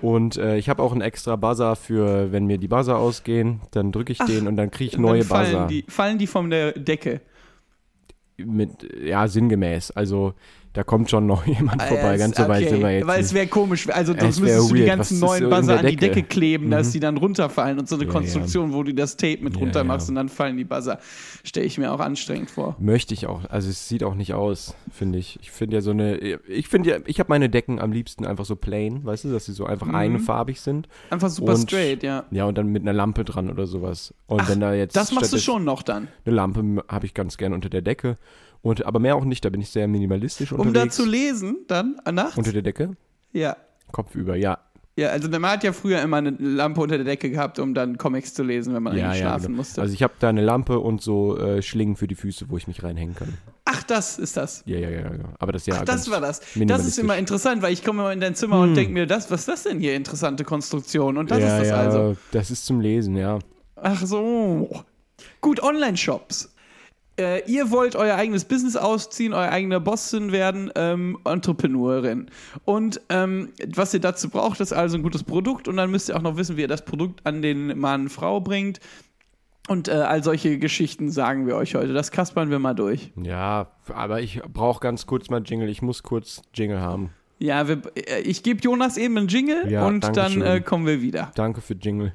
Und 0.03 0.37
äh, 0.37 0.59
ich 0.59 0.69
habe 0.69 0.83
auch 0.83 0.93
einen 0.93 1.01
extra 1.01 1.37
Buzzer 1.37 1.77
für, 1.77 2.31
wenn 2.31 2.45
mir 2.47 2.59
die 2.59 2.69
Buzzer 2.69 2.99
ausgehen, 2.99 3.61
dann 3.71 3.91
drücke 3.91 4.13
ich 4.13 4.19
den 4.19 4.47
und 4.47 4.57
dann 4.57 4.71
kriege 4.71 4.91
ich 4.93 4.99
neue 4.99 5.25
fallen 5.25 5.53
Buzzer. 5.53 5.67
Die, 5.67 5.85
fallen 5.89 6.19
die 6.19 6.27
von 6.27 6.51
der 6.51 6.73
Decke? 6.73 7.23
Mit, 8.37 8.89
ja, 9.03 9.29
sinngemäß. 9.29 9.91
Also 9.93 10.35
da 10.75 10.85
kommt 10.85 11.09
schon 11.09 11.27
noch 11.27 11.47
jemand 11.47 11.81
vorbei. 11.83 12.03
Ah, 12.03 12.11
ja, 12.13 12.17
Ganz 12.19 12.37
so 12.37 12.47
weit 12.49 12.63
okay, 12.63 12.69
sind 12.69 12.83
wir 12.83 12.91
jetzt. 12.91 13.07
Weil 13.07 13.21
es 13.21 13.33
wäre 13.33 13.47
komisch. 13.47 13.89
Also 13.89 14.15
wär 14.15 14.25
müsstest 14.25 14.71
du 14.71 14.75
die 14.75 14.85
ganzen 14.85 15.21
neuen 15.21 15.49
Buzzer 15.49 15.79
an 15.81 15.87
die 15.87 15.97
Decke? 15.97 16.23
Kleben, 16.25 16.71
dass 16.71 16.91
die 16.91 17.01
dann 17.01 17.17
runterfallen 17.17 17.79
und 17.79 17.89
so 17.89 17.95
eine 17.97 18.05
Ja, 18.05 18.11
Konstruktion, 18.11 18.73
wo 18.73 18.83
du 18.83 18.93
das 18.93 19.17
Tape 19.17 19.39
mit 19.41 19.55
Ja, 19.55 19.61
runter 19.61 19.81
ja. 19.81 19.85
machst 19.85 20.09
und 20.09 20.17
dann 20.17 20.29
fallen 20.29 20.57
die 20.57 20.65
Buzzer. 20.65 20.99
Stelle 21.45 21.65
ich 21.67 21.79
mir 21.79 21.93
auch 21.93 22.01
anstrengend 22.01 22.51
vor. 22.51 22.77
Möchte 22.81 23.15
ich 23.15 23.27
auch. 23.27 23.43
Also 23.49 23.71
es 23.71 23.89
sieht 23.89 24.03
auch 24.05 24.15
nicht 24.15 24.35
aus, 24.35 24.75
finde 24.93 25.19
ich. 25.19 25.39
Ich 25.41 25.51
finde 25.51 25.77
ja 25.77 25.81
so 25.81 25.93
eine, 25.93 26.17
ich 26.19 26.69
finde 26.69 26.91
ja, 26.91 26.97
ich 27.07 27.21
habe 27.21 27.29
meine 27.29 27.49
Decken 27.49 27.81
am 27.81 27.93
liebsten 27.93 28.27
einfach 28.27 28.45
so 28.45 28.57
plain, 28.57 29.05
weißt 29.05 29.25
du, 29.25 29.33
dass 29.33 29.45
sie 29.47 29.53
so 29.53 29.67
einfach 29.67 29.87
Mhm. 29.87 29.95
einfarbig 29.95 30.61
sind. 30.61 30.89
Einfach 31.11 31.31
super 31.31 31.53
Und- 31.55 31.71
straight, 31.71 32.03
ja. 32.03 32.25
Ja, 32.33 32.47
und 32.47 32.59
dann 32.59 32.67
mit 32.67 32.83
einer 32.83 32.93
Lampe 32.93 33.25
dran 33.25 33.49
oder 33.49 33.67
sowas. 33.67 34.13
Und 34.27 34.49
wenn 34.49 34.59
da 34.61 34.75
jetzt 34.75 34.97
Das 34.97 35.13
machst 35.13 35.33
du 35.33 35.39
schon 35.39 35.63
noch 35.65 35.83
dann. 35.83 36.09
Eine 36.25 36.35
Lampe 36.35 36.83
habe 36.89 37.07
ich 37.07 37.15
ganz 37.15 37.37
gern 37.37 37.53
unter 37.53 37.69
der 37.69 37.83
Decke. 37.83 38.19
Und, 38.65 38.85
aber 38.87 38.99
mehr 38.99 39.15
auch 39.15 39.25
nicht, 39.25 39.45
da 39.45 39.51
bin 39.51 39.61
ich 39.61 39.69
sehr 39.69 39.87
minimalistisch 39.87 40.51
Um 40.51 40.59
da 40.59 40.65
unterwegs. 40.65 40.97
zu 40.97 41.05
lesen, 41.05 41.59
dann 41.69 42.01
äh, 42.07 42.13
nachts? 42.13 42.37
unter 42.37 42.53
der 42.53 42.63
Decke? 42.63 42.97
ja. 43.33 43.57
Kopfüber, 43.93 44.35
ja. 44.35 44.59
Ja, 44.97 45.09
also 45.09 45.29
man 45.29 45.51
hat 45.51 45.65
ja 45.65 45.73
früher 45.73 46.01
immer 46.03 46.19
eine 46.19 46.31
Lampe 46.31 46.81
unter 46.81 46.97
der 46.97 47.05
Decke 47.05 47.29
gehabt, 47.29 47.59
um 47.59 47.75
dann 47.75 47.99
Comics 47.99 48.33
zu 48.33 48.43
lesen, 48.43 48.75
wenn 48.75 48.83
man 48.83 48.97
ja, 48.97 49.07
eigentlich 49.07 49.21
ja, 49.21 49.27
schlafen 49.27 49.47
genau. 49.47 49.57
musste. 49.59 49.81
Also 49.81 49.93
ich 49.93 50.03
habe 50.03 50.15
da 50.21 50.29
eine 50.29 50.43
Lampe 50.43 50.79
und 50.79 51.03
so 51.03 51.37
äh, 51.37 51.63
Schlingen 51.63 51.97
für 51.97 52.07
die 52.07 52.15
Füße, 52.15 52.49
wo 52.49 52.57
ich 52.57 52.69
mich 52.69 52.83
reinhängen 52.83 53.15
kann. 53.15 53.35
Ach, 53.65 53.83
das 53.83 54.19
ist 54.19 54.37
das. 54.37 54.63
Ja, 54.67 54.79
ja, 54.79 54.91
ja, 54.91 55.01
ja. 55.01 55.11
Aber 55.39 55.53
das 55.53 55.67
ja 55.67 55.75
Ach, 55.79 55.85
das 55.85 56.11
war 56.11 56.21
das. 56.21 56.41
Das 56.55 56.87
ist. 56.87 56.97
Hm. 56.97 57.05
immer 57.05 57.19
interessant, 57.19 57.61
weil 57.61 57.73
ich 57.73 57.85
komme 57.85 58.03
immer 58.03 58.13
in 58.13 58.21
dein 58.21 58.35
Zimmer 58.37 58.61
und 58.61 58.75
denke 58.77 58.93
mir, 58.93 59.07
das, 59.07 59.31
was 59.31 59.41
ist 59.41 59.49
das 59.49 59.63
denn 59.65 59.81
hier, 59.81 59.95
interessante 59.97 60.45
Konstruktion? 60.45 61.19
Und 61.19 61.31
das 61.31 61.41
ja, 61.41 61.47
ist 61.47 61.61
das 61.61 61.69
ja, 61.69 61.77
also. 61.77 62.17
Das 62.31 62.51
ist 62.51 62.65
zum 62.65 62.81
Lesen, 62.81 63.17
ja. 63.17 63.41
Ach 63.75 64.07
so. 64.07 64.85
Gut, 65.41 65.61
Online-Shops. 65.61 66.54
Äh, 67.17 67.49
ihr 67.51 67.71
wollt 67.71 67.95
euer 67.95 68.17
eigenes 68.17 68.45
Business 68.45 68.77
ausziehen, 68.77 69.33
euer 69.33 69.51
eigener 69.51 69.79
Bossin 69.79 70.33
werden, 70.33 70.71
ähm, 70.75 71.19
Entrepreneurin. 71.25 72.29
Und 72.65 73.01
ähm, 73.09 73.51
was 73.75 73.95
ihr 73.95 74.01
dazu 74.01 74.29
braucht, 74.29 74.61
ist 74.61 74.73
also 74.73 74.97
ein 74.97 75.03
gutes 75.03 75.23
Produkt 75.23 75.69
und 75.69 75.77
dann 75.77 75.91
müsst 75.91 76.09
ihr 76.09 76.17
auch 76.17 76.23
noch 76.23 76.37
wissen, 76.37 76.57
wie 76.57 76.63
ihr 76.63 76.69
das 76.69 76.85
Produkt 76.85 77.25
an 77.25 77.41
den 77.41 77.79
Mann, 77.79 78.09
Frau 78.09 78.41
bringt. 78.41 78.81
Und 79.69 79.89
äh, 79.89 79.93
all 79.93 80.23
solche 80.23 80.59
Geschichten 80.59 81.11
sagen 81.11 81.47
wir 81.47 81.57
euch 81.57 81.75
heute. 81.75 81.95
Das 81.95 82.11
kaspern 82.11 82.51
wir 82.51 82.59
mal 82.59 82.75
durch. 82.75 83.13
Ja, 83.17 83.69
aber 83.93 84.21
ich 84.21 84.43
brauche 84.43 84.81
ganz 84.81 85.07
kurz 85.07 85.31
mal 85.31 85.43
Jingle. 85.43 85.71
Ich 85.71 85.81
muss 85.81 86.03
kurz 86.03 86.43
Jingle 86.53 86.81
haben. 86.81 87.11
Ja, 87.39 87.69
wir, 87.69 87.83
äh, 87.97 88.21
ich 88.21 88.43
gebe 88.43 88.61
Jonas 88.61 88.97
eben 88.97 89.19
einen 89.19 89.29
Jingle 89.29 89.71
Ja, 89.71 89.87
und 89.87 90.17
dann 90.17 90.41
äh, 90.41 90.61
kommen 90.61 90.87
wir 90.87 91.03
wieder. 91.03 91.33
Danke 91.35 91.61
für 91.61 91.75
Jingle. 91.75 92.13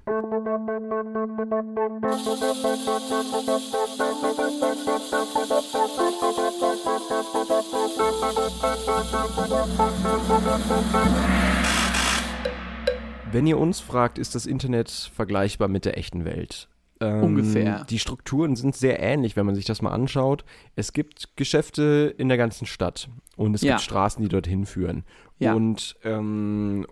Wenn 13.31 13.45
ihr 13.45 13.60
uns 13.60 13.80
fragt, 13.80 14.18
ist 14.18 14.36
das 14.36 14.45
Internet 14.45 14.89
vergleichbar 14.89 15.68
mit 15.68 15.86
der 15.86 15.98
echten 15.98 16.25
Welt? 16.25 16.68
Ähm, 17.01 17.24
Ungefähr. 17.24 17.86
Die 17.90 18.00
Strukturen 18.00 18.56
sind 18.56 18.75
sehr 18.75 19.00
ähnlich, 19.00 19.36
wenn 19.36 19.46
man 19.46 19.56
sich 19.56 19.66
das 19.66 19.81
mal 19.81 19.92
anschaut. 19.92 20.44
Es 20.75 20.92
gibt 20.94 21.38
Geschäfte 21.38 22.13
in 22.18 22.28
der 22.28 22.38
ganzen 22.38 22.66
Stadt 22.66 23.10
und 23.38 23.54
es 23.54 23.62
Ja. 23.62 23.74
gibt 23.75 23.81
Straßen, 23.84 24.22
die 24.22 24.28
dorthin 24.30 24.66
führen. 24.66 25.06
Ja. 25.38 25.54
Und 25.54 25.96
ähm, 26.04 26.86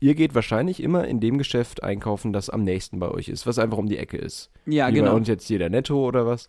ihr 0.00 0.14
geht 0.14 0.34
wahrscheinlich 0.36 0.80
immer 0.82 1.06
in 1.08 1.18
dem 1.18 1.38
Geschäft 1.38 1.82
einkaufen, 1.82 2.32
das 2.32 2.50
am 2.50 2.62
nächsten 2.62 3.00
bei 3.00 3.08
euch 3.10 3.28
ist, 3.28 3.46
was 3.46 3.58
einfach 3.58 3.78
um 3.78 3.88
die 3.88 3.98
Ecke 3.98 4.16
ist. 4.16 4.50
Ja, 4.66 4.86
Wie 4.88 4.92
bei 4.92 4.98
genau. 5.00 5.16
uns 5.16 5.26
jetzt 5.26 5.48
hier 5.48 5.58
der 5.58 5.70
Netto 5.70 6.06
oder 6.06 6.24
was. 6.24 6.48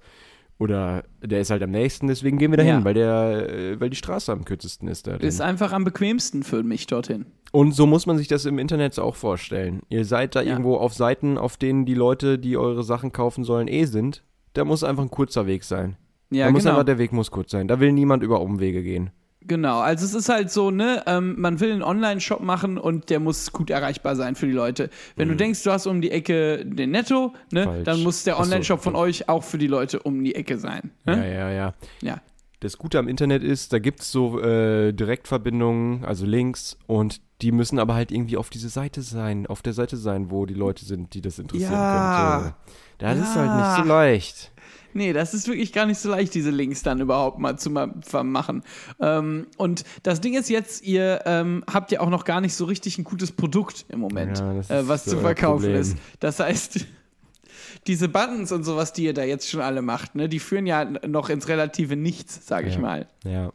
Oder 0.60 1.04
der 1.24 1.40
ist 1.40 1.52
halt 1.52 1.64
am 1.64 1.72
nächsten, 1.72 2.08
deswegen 2.08 2.38
gehen 2.38 2.52
wir 2.52 2.58
dahin, 2.58 2.80
Ja. 2.80 2.84
weil 2.84 2.94
der, 2.94 3.50
äh, 3.50 3.80
weil 3.80 3.90
die 3.90 3.96
Straße 3.96 4.32
am 4.32 4.44
kürzesten 4.44 4.90
ist 4.90 5.08
da. 5.08 5.18
drin. 5.18 5.26
Ist 5.28 5.40
einfach 5.42 5.72
am 5.72 5.86
bequemsten 5.86 6.44
für 6.44 6.64
mich 6.64 6.86
dorthin. 6.86 7.26
Und 7.54 7.74
so 7.74 7.88
muss 7.88 8.06
man 8.06 8.18
sich 8.18 8.28
das 8.28 8.46
im 8.46 8.60
Internet 8.60 9.00
auch 9.00 9.16
vorstellen. 9.16 9.82
Ihr 9.90 10.04
seid 10.04 10.36
da 10.36 10.42
Ja. 10.42 10.52
irgendwo 10.52 10.76
auf 10.76 10.94
Seiten, 10.94 11.38
auf 11.38 11.56
denen 11.58 11.86
die 11.86 11.94
Leute, 11.96 12.38
die 12.38 12.58
eure 12.58 12.84
Sachen 12.84 13.12
kaufen 13.14 13.44
sollen, 13.46 13.68
eh 13.70 13.86
sind. 13.86 14.24
Da 14.54 14.66
muss 14.66 14.84
einfach 14.84 15.04
ein 15.04 15.10
kurzer 15.12 15.48
Weg 15.48 15.64
sein. 15.64 15.96
Ja, 16.30 16.46
da 16.48 16.52
muss 16.52 16.64
genau. 16.64 16.74
einfach, 16.76 16.86
der 16.86 16.98
Weg 16.98 17.14
muss 17.14 17.32
kurz 17.32 17.52
sein. 17.52 17.68
Da 17.70 17.80
will 17.80 17.92
niemand 17.94 18.22
über 18.22 18.42
Umwege 18.42 18.84
gehen. 18.84 19.12
Genau, 19.42 19.80
also 19.80 20.06
es 20.06 20.14
ist 20.14 20.28
halt 20.30 20.52
so, 20.52 20.70
ne, 20.70 21.02
ähm, 21.08 21.36
man 21.40 21.60
will 21.62 21.72
einen 21.72 21.82
Online-Shop 21.82 22.42
machen 22.42 22.78
und 22.78 23.10
der 23.10 23.20
muss 23.22 23.52
gut 23.54 23.70
erreichbar 23.70 24.16
sein 24.18 24.36
für 24.36 24.46
die 24.46 24.52
Leute. 24.52 24.90
Wenn 25.16 25.30
du 25.30 25.36
denkst, 25.36 25.64
du 25.64 25.72
hast 25.72 25.88
um 25.88 26.02
die 26.02 26.12
Ecke 26.12 26.66
den 26.66 26.92
Netto, 26.92 27.34
ne, 27.52 27.62
Mhm. 27.62 27.66
Falsch. 27.66 27.84
dann 27.86 28.04
muss 28.04 28.24
der 28.26 28.36
Ach 28.36 28.40
so, 28.40 28.44
Online-Shop 28.44 28.84
von 28.84 28.96
euch 28.96 29.30
auch 29.30 29.44
für 29.44 29.58
die 29.58 29.68
Leute 29.68 30.02
um 30.02 30.24
die 30.24 30.36
Ecke 30.36 30.58
sein. 30.60 30.92
Ja, 31.08 31.16
Ne? 31.16 31.34
ja, 31.34 31.52
ja. 31.52 31.74
Ja. 32.02 32.22
Das 32.60 32.78
Gute 32.78 33.00
am 33.00 33.08
Internet 33.08 33.42
ist, 33.42 33.72
da 33.72 33.80
gibt 33.80 34.02
es 34.02 34.12
so 34.12 34.42
äh, 34.42 34.92
Direktverbindungen, 34.92 36.04
also 36.04 36.26
Links, 36.26 36.78
und 36.88 37.22
die 37.42 37.54
müssen 37.54 37.80
aber 37.80 37.94
halt 37.96 38.12
irgendwie 38.12 38.36
auf 38.36 38.50
diese 38.50 38.68
Seite 38.68 39.02
sein, 39.02 39.48
auf 39.48 39.62
der 39.62 39.72
Seite 39.72 39.96
sein, 39.96 40.30
wo 40.30 40.46
die 40.46 40.54
Leute 40.54 40.84
sind, 40.84 41.14
die 41.14 41.22
das 41.22 41.40
interessieren 41.40 41.72
Ja. 41.72 42.40
könnte. 42.42 42.56
Das 42.98 43.18
ist 43.30 43.36
Ja. 43.36 43.42
halt 43.42 43.56
nicht 43.56 43.76
so 43.78 43.84
leicht. 43.84 44.52
Nee, 44.94 45.14
das 45.14 45.34
ist 45.34 45.48
wirklich 45.48 45.72
gar 45.74 45.86
nicht 45.86 46.00
so 46.00 46.10
leicht, 46.10 46.34
diese 46.34 46.50
Links 46.50 46.82
dann 46.84 47.00
überhaupt 47.00 47.40
mal 47.40 47.58
zu 47.58 47.70
ma 47.70 47.94
machen. 48.24 48.64
Ähm, 49.00 49.48
und 49.58 49.84
das 50.04 50.22
Ding 50.22 50.34
ist 50.36 50.50
jetzt, 50.50 50.84
ihr 50.84 51.22
ähm, 51.26 51.64
habt 51.72 51.92
ja 51.92 52.00
auch 52.02 52.10
noch 52.10 52.26
gar 52.26 52.42
nicht 52.42 52.56
so 52.56 52.66
richtig 52.66 52.98
ein 52.98 53.04
gutes 53.04 53.32
Produkt 53.32 53.86
im 53.90 54.00
Moment, 54.00 54.40
Ja, 54.40 54.60
äh, 54.80 54.88
was 54.88 55.06
zu 55.06 55.16
euer 55.18 55.22
verkaufen 55.22 55.64
Problem. 55.66 55.82
ist. 55.82 55.98
Das 56.20 56.40
heißt, 56.40 56.86
diese 57.88 58.10
Buttons 58.10 58.52
und 58.52 58.64
sowas, 58.64 58.94
die 58.94 59.04
ihr 59.04 59.14
da 59.14 59.24
jetzt 59.24 59.50
schon 59.50 59.62
alle 59.62 59.82
macht, 59.82 60.16
ne, 60.16 60.28
die 60.28 60.40
führen 60.40 60.66
ja 60.66 60.86
noch 60.86 61.30
ins 61.30 61.48
relative 61.48 61.96
Nichts, 61.96 62.46
sage 62.48 62.68
ich 62.68 62.76
Ja. 62.76 62.80
mal. 62.82 63.08
Ja. 63.24 63.52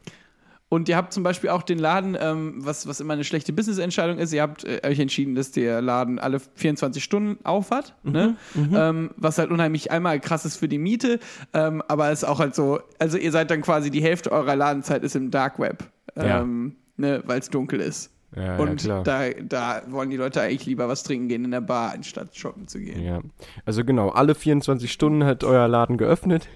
Und 0.75 0.89
ihr 0.89 0.97
habt 0.97 1.13
zum 1.13 1.23
Beispiel 1.23 1.49
auch 1.51 1.63
den 1.63 1.79
Laden, 1.79 2.17
ähm, 2.19 2.55
was, 2.57 2.85
was 2.85 2.99
immer 2.99 3.13
eine 3.13 3.23
schlechte 3.23 3.53
Business-Entscheidung 3.53 4.17
ist, 4.17 4.33
ihr 4.33 4.41
habt 4.41 4.65
äh, 4.65 4.81
euch 4.85 4.99
entschieden, 4.99 5.33
dass 5.33 5.51
der 5.51 5.81
Laden 5.81 6.19
alle 6.19 6.39
24 6.39 7.01
Stunden 7.01 7.37
auf 7.45 7.71
hat, 7.71 7.95
ne? 8.03 8.35
Ähm, 8.55 9.11
was 9.15 9.37
halt 9.37 9.51
unheimlich 9.51 9.91
einmal 9.91 10.19
krass 10.19 10.43
ist 10.43 10.57
für 10.57 10.67
die 10.67 10.77
Miete, 10.77 11.19
ähm, 11.53 11.81
aber 11.87 12.11
ist 12.11 12.25
auch 12.25 12.39
halt 12.39 12.55
so, 12.55 12.79
also 12.99 13.17
ihr 13.17 13.31
seid 13.31 13.51
dann 13.51 13.61
quasi 13.61 13.89
die 13.89 14.01
Hälfte 14.01 14.31
eurer 14.33 14.55
Ladenzeit 14.57 15.03
ist 15.03 15.15
im 15.15 15.31
Dark 15.31 15.59
Web, 15.59 15.85
Ja. 16.17 16.41
ähm, 16.41 16.75
ne, 16.97 17.23
weil 17.25 17.39
es 17.39 17.49
dunkel 17.49 17.79
ist. 17.79 18.11
Ja, 18.35 18.43
ja, 18.43 18.55
Und 18.57 18.81
klar. 18.81 19.03
da, 19.03 19.29
da 19.29 19.81
wollen 19.87 20.09
die 20.09 20.17
Leute 20.17 20.41
eigentlich 20.41 20.65
lieber 20.65 20.89
was 20.89 21.03
trinken 21.03 21.29
gehen 21.29 21.45
in 21.45 21.51
der 21.51 21.61
Bar, 21.61 21.93
anstatt 21.93 22.35
shoppen 22.35 22.67
zu 22.67 22.79
gehen. 22.81 23.01
Ja, 23.01 23.21
also 23.65 23.85
genau, 23.85 24.09
alle 24.09 24.35
24 24.35 24.91
Stunden 24.91 25.23
hat 25.23 25.45
euer 25.45 25.69
Laden 25.69 25.95
geöffnet. 25.97 26.49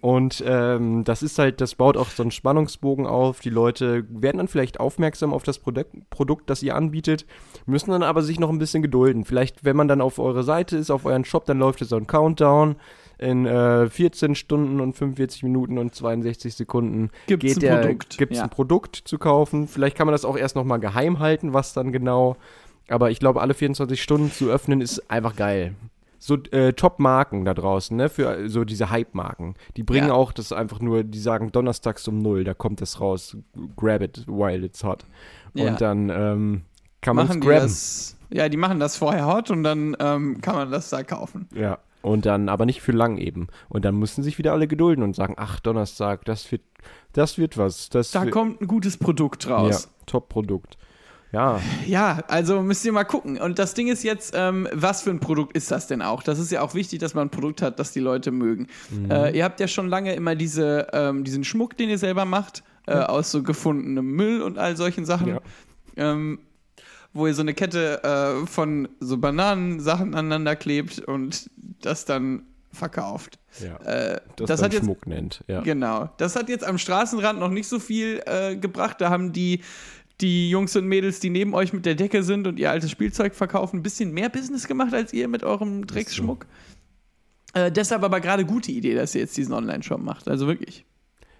Und 0.00 0.42
ähm, 0.46 1.04
das 1.04 1.22
ist 1.22 1.38
halt, 1.38 1.60
das 1.60 1.74
baut 1.74 1.98
auch 1.98 2.08
so 2.08 2.22
einen 2.22 2.30
Spannungsbogen 2.30 3.06
auf. 3.06 3.40
Die 3.40 3.50
Leute 3.50 4.04
werden 4.08 4.38
dann 4.38 4.48
vielleicht 4.48 4.80
aufmerksam 4.80 5.34
auf 5.34 5.42
das 5.42 5.58
Produkt, 5.58 5.90
Produkt, 6.08 6.48
das 6.48 6.62
ihr 6.62 6.74
anbietet, 6.74 7.26
müssen 7.66 7.90
dann 7.90 8.02
aber 8.02 8.22
sich 8.22 8.40
noch 8.40 8.48
ein 8.48 8.58
bisschen 8.58 8.82
gedulden. 8.82 9.26
Vielleicht, 9.26 9.64
wenn 9.64 9.76
man 9.76 9.88
dann 9.88 10.00
auf 10.00 10.18
eure 10.18 10.42
Seite 10.42 10.78
ist, 10.78 10.90
auf 10.90 11.04
euren 11.04 11.26
Shop, 11.26 11.44
dann 11.44 11.58
läuft 11.58 11.82
es 11.82 11.90
so 11.90 11.96
ein 11.96 12.06
Countdown. 12.06 12.76
In 13.18 13.44
äh, 13.44 13.90
14 13.90 14.34
Stunden 14.34 14.80
und 14.80 14.94
45 14.94 15.42
Minuten 15.42 15.76
und 15.76 15.94
62 15.94 16.54
Sekunden 16.54 17.10
Gibt's 17.26 17.44
geht 17.44 17.56
ein 17.56 17.60
der, 17.60 17.76
Produkt, 17.76 18.16
gibt's 18.16 18.38
ja. 18.38 18.44
ein 18.44 18.50
Produkt 18.50 18.96
zu 18.96 19.18
kaufen. 19.18 19.68
Vielleicht 19.68 19.94
kann 19.94 20.06
man 20.06 20.12
das 20.12 20.24
auch 20.24 20.38
erst 20.38 20.56
noch 20.56 20.64
mal 20.64 20.78
geheim 20.78 21.18
halten, 21.18 21.52
was 21.52 21.74
dann 21.74 21.92
genau. 21.92 22.36
Aber 22.88 23.10
ich 23.10 23.18
glaube, 23.18 23.42
alle 23.42 23.52
24 23.52 24.02
Stunden 24.02 24.32
zu 24.32 24.48
öffnen 24.48 24.80
ist 24.80 25.10
einfach 25.10 25.36
geil. 25.36 25.74
So 26.22 26.36
äh, 26.52 26.74
Top-Marken 26.74 27.44
da 27.46 27.54
draußen, 27.54 27.96
ne? 27.96 28.10
Für 28.10 28.36
äh, 28.36 28.48
so 28.48 28.64
diese 28.64 28.90
Hype-Marken. 28.90 29.54
Die 29.76 29.82
bringen 29.82 30.08
Ja. 30.08 30.12
auch 30.14 30.32
das 30.32 30.52
einfach 30.52 30.78
nur, 30.80 31.02
die 31.02 31.18
sagen 31.18 31.50
donnerstags 31.50 32.06
um 32.08 32.18
null, 32.18 32.44
da 32.44 32.52
kommt 32.54 32.82
das 32.82 33.00
raus. 33.00 33.36
Grab 33.74 34.02
it 34.02 34.26
while 34.28 34.64
it's 34.64 34.84
hot. 34.84 35.06
Ja. 35.54 35.70
Und 35.70 35.80
dann 35.80 36.10
ähm, 36.10 36.62
kann 37.00 37.16
man 37.16 37.26
es 37.26 37.40
grabben. 37.40 37.62
das, 37.62 38.16
ja, 38.30 38.48
die 38.50 38.58
machen 38.58 38.78
das 38.78 38.98
vorher 38.98 39.26
hot 39.26 39.50
und 39.50 39.64
dann 39.64 39.96
ähm, 39.98 40.40
kann 40.42 40.54
man 40.54 40.70
das 40.70 40.90
da 40.90 41.02
kaufen. 41.02 41.48
Ja. 41.54 41.78
Und 42.02 42.24
dann 42.26 42.48
aber 42.48 42.64
nicht 42.66 42.80
für 42.80 42.92
lang 42.92 43.18
eben. 43.18 43.48
Und 43.68 43.84
dann 43.84 43.94
mussten 43.94 44.22
sich 44.22 44.38
wieder 44.38 44.52
alle 44.52 44.66
gedulden 44.68 45.02
und 45.02 45.14
sagen, 45.16 45.34
ach, 45.36 45.60
Donnerstag, 45.60 46.24
das 46.24 46.50
wird, 46.50 46.62
das 47.12 47.36
wird 47.36 47.58
was. 47.58 47.88
Das 47.90 48.10
Da 48.10 48.22
wird, 48.22 48.32
kommt 48.32 48.60
ein 48.60 48.66
gutes 48.66 48.96
Produkt 48.96 49.44
ja, 49.44 49.56
raus. 49.56 49.88
Top-Produkt. 50.06 50.78
Ja, 51.32 51.60
Ja. 51.86 52.22
also 52.28 52.60
müsst 52.62 52.84
ihr 52.84 52.92
mal 52.92 53.04
gucken. 53.04 53.38
Und 53.40 53.58
das 53.58 53.74
Ding 53.74 53.88
ist 53.88 54.02
jetzt, 54.02 54.32
ähm, 54.36 54.68
was 54.72 55.02
für 55.02 55.10
ein 55.10 55.20
Produkt 55.20 55.56
ist 55.56 55.70
das 55.70 55.86
denn 55.86 56.02
auch? 56.02 56.22
Das 56.22 56.38
ist 56.38 56.50
ja 56.50 56.60
auch 56.62 56.74
wichtig, 56.74 56.98
dass 56.98 57.14
man 57.14 57.28
ein 57.28 57.30
Produkt 57.30 57.62
hat, 57.62 57.78
das 57.78 57.92
die 57.92 58.00
Leute 58.00 58.30
mögen. 58.30 58.66
Mhm. 58.90 59.10
Äh, 59.10 59.30
ihr 59.36 59.44
habt 59.44 59.60
ja 59.60 59.68
schon 59.68 59.88
lange 59.88 60.14
immer 60.14 60.34
diese, 60.34 60.88
ähm, 60.92 61.24
diesen 61.24 61.44
Schmuck, 61.44 61.76
den 61.76 61.88
ihr 61.90 61.98
selber 61.98 62.24
macht, 62.24 62.62
äh, 62.86 62.94
aus 62.94 63.30
so 63.30 63.42
gefundenem 63.42 64.06
Müll 64.06 64.42
und 64.42 64.58
all 64.58 64.76
solchen 64.76 65.04
Sachen. 65.04 65.28
Ja. 65.28 65.40
Ähm, 65.96 66.40
wo 67.12 67.26
ihr 67.26 67.34
so 67.34 67.42
eine 67.42 67.54
Kette 67.54 68.02
äh, 68.04 68.46
von 68.46 68.88
so 69.00 69.18
Bananensachen 69.18 70.14
aneinander 70.14 70.54
klebt 70.54 71.00
und 71.00 71.50
das 71.82 72.04
dann 72.04 72.44
verkauft. 72.72 73.40
ja. 73.58 73.76
Äh, 73.84 74.20
das, 74.36 74.46
das 74.46 74.62
hat 74.62 74.72
jetzt 74.72 74.84
Schmuck 74.84 75.08
nennt. 75.08 75.42
Ja. 75.48 75.60
Genau. 75.62 76.08
Das 76.18 76.36
hat 76.36 76.48
jetzt 76.48 76.62
am 76.64 76.78
Straßenrand 76.78 77.40
noch 77.40 77.50
nicht 77.50 77.66
so 77.66 77.80
viel 77.80 78.22
äh, 78.26 78.54
gebracht. 78.54 79.00
Da 79.00 79.10
haben 79.10 79.32
die, 79.32 79.62
die 80.20 80.50
Jungs 80.50 80.76
und 80.76 80.86
Mädels, 80.86 81.20
die 81.20 81.30
neben 81.30 81.54
euch 81.54 81.72
mit 81.72 81.86
der 81.86 81.94
Decke 81.94 82.22
sind 82.22 82.46
und 82.46 82.58
ihr 82.58 82.70
altes 82.70 82.90
Spielzeug 82.90 83.34
verkaufen, 83.34 83.78
ein 83.78 83.82
bisschen 83.82 84.12
mehr 84.12 84.28
Business 84.28 84.66
gemacht 84.66 84.94
als 84.94 85.12
ihr 85.12 85.28
mit 85.28 85.42
eurem 85.42 85.86
Drecksschmuck. 85.86 86.46
Äh, 87.54 87.72
deshalb 87.72 88.02
aber 88.02 88.20
gerade 88.20 88.44
gute 88.44 88.70
Idee, 88.70 88.94
dass 88.94 89.14
ihr 89.14 89.22
jetzt 89.22 89.36
diesen 89.36 89.54
Online-Shop 89.54 90.00
macht. 90.00 90.28
Also 90.28 90.46
wirklich. 90.46 90.84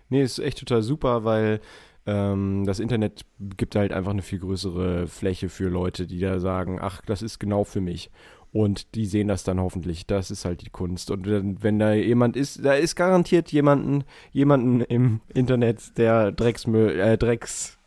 Nee, 0.09 0.23
ist 0.23 0.39
echt 0.39 0.59
total 0.59 0.83
super, 0.83 1.25
weil 1.25 1.61
ähm, 2.07 2.65
das 2.67 2.81
Internet 2.81 3.25
gibt 3.57 3.77
halt 3.77 3.93
einfach 3.93 4.11
eine 4.11 4.23
viel 4.23 4.41
größere 4.41 5.07
Fläche 5.07 5.49
für 5.49 5.69
Leute, 5.69 6.07
die 6.07 6.19
da 6.19 6.41
sagen, 6.41 6.79
ach, 6.81 7.03
das 7.07 7.23
ist 7.23 7.39
genau 7.39 7.65
für 7.65 7.81
mich. 7.81 8.11
Und 8.53 8.97
die 8.97 9.07
sehen 9.07 9.29
das 9.29 9.45
dann 9.45 9.61
hoffentlich. 9.61 10.07
Das 10.07 10.33
ist 10.33 10.45
halt 10.45 10.63
die 10.63 10.71
Kunst. 10.71 11.13
Und 11.13 11.27
wenn, 11.63 11.79
da 11.79 11.93
jemand 11.93 12.37
ist, 12.37 12.65
da 12.65 12.75
ist 12.75 12.97
garantiert 12.97 13.53
jemanden, 13.53 14.03
jemanden 14.33 14.81
im 14.81 15.21
Internet, 15.33 15.97
der 15.99 16.33
Drecksmüll, 16.33 16.99
äh, 16.99 17.17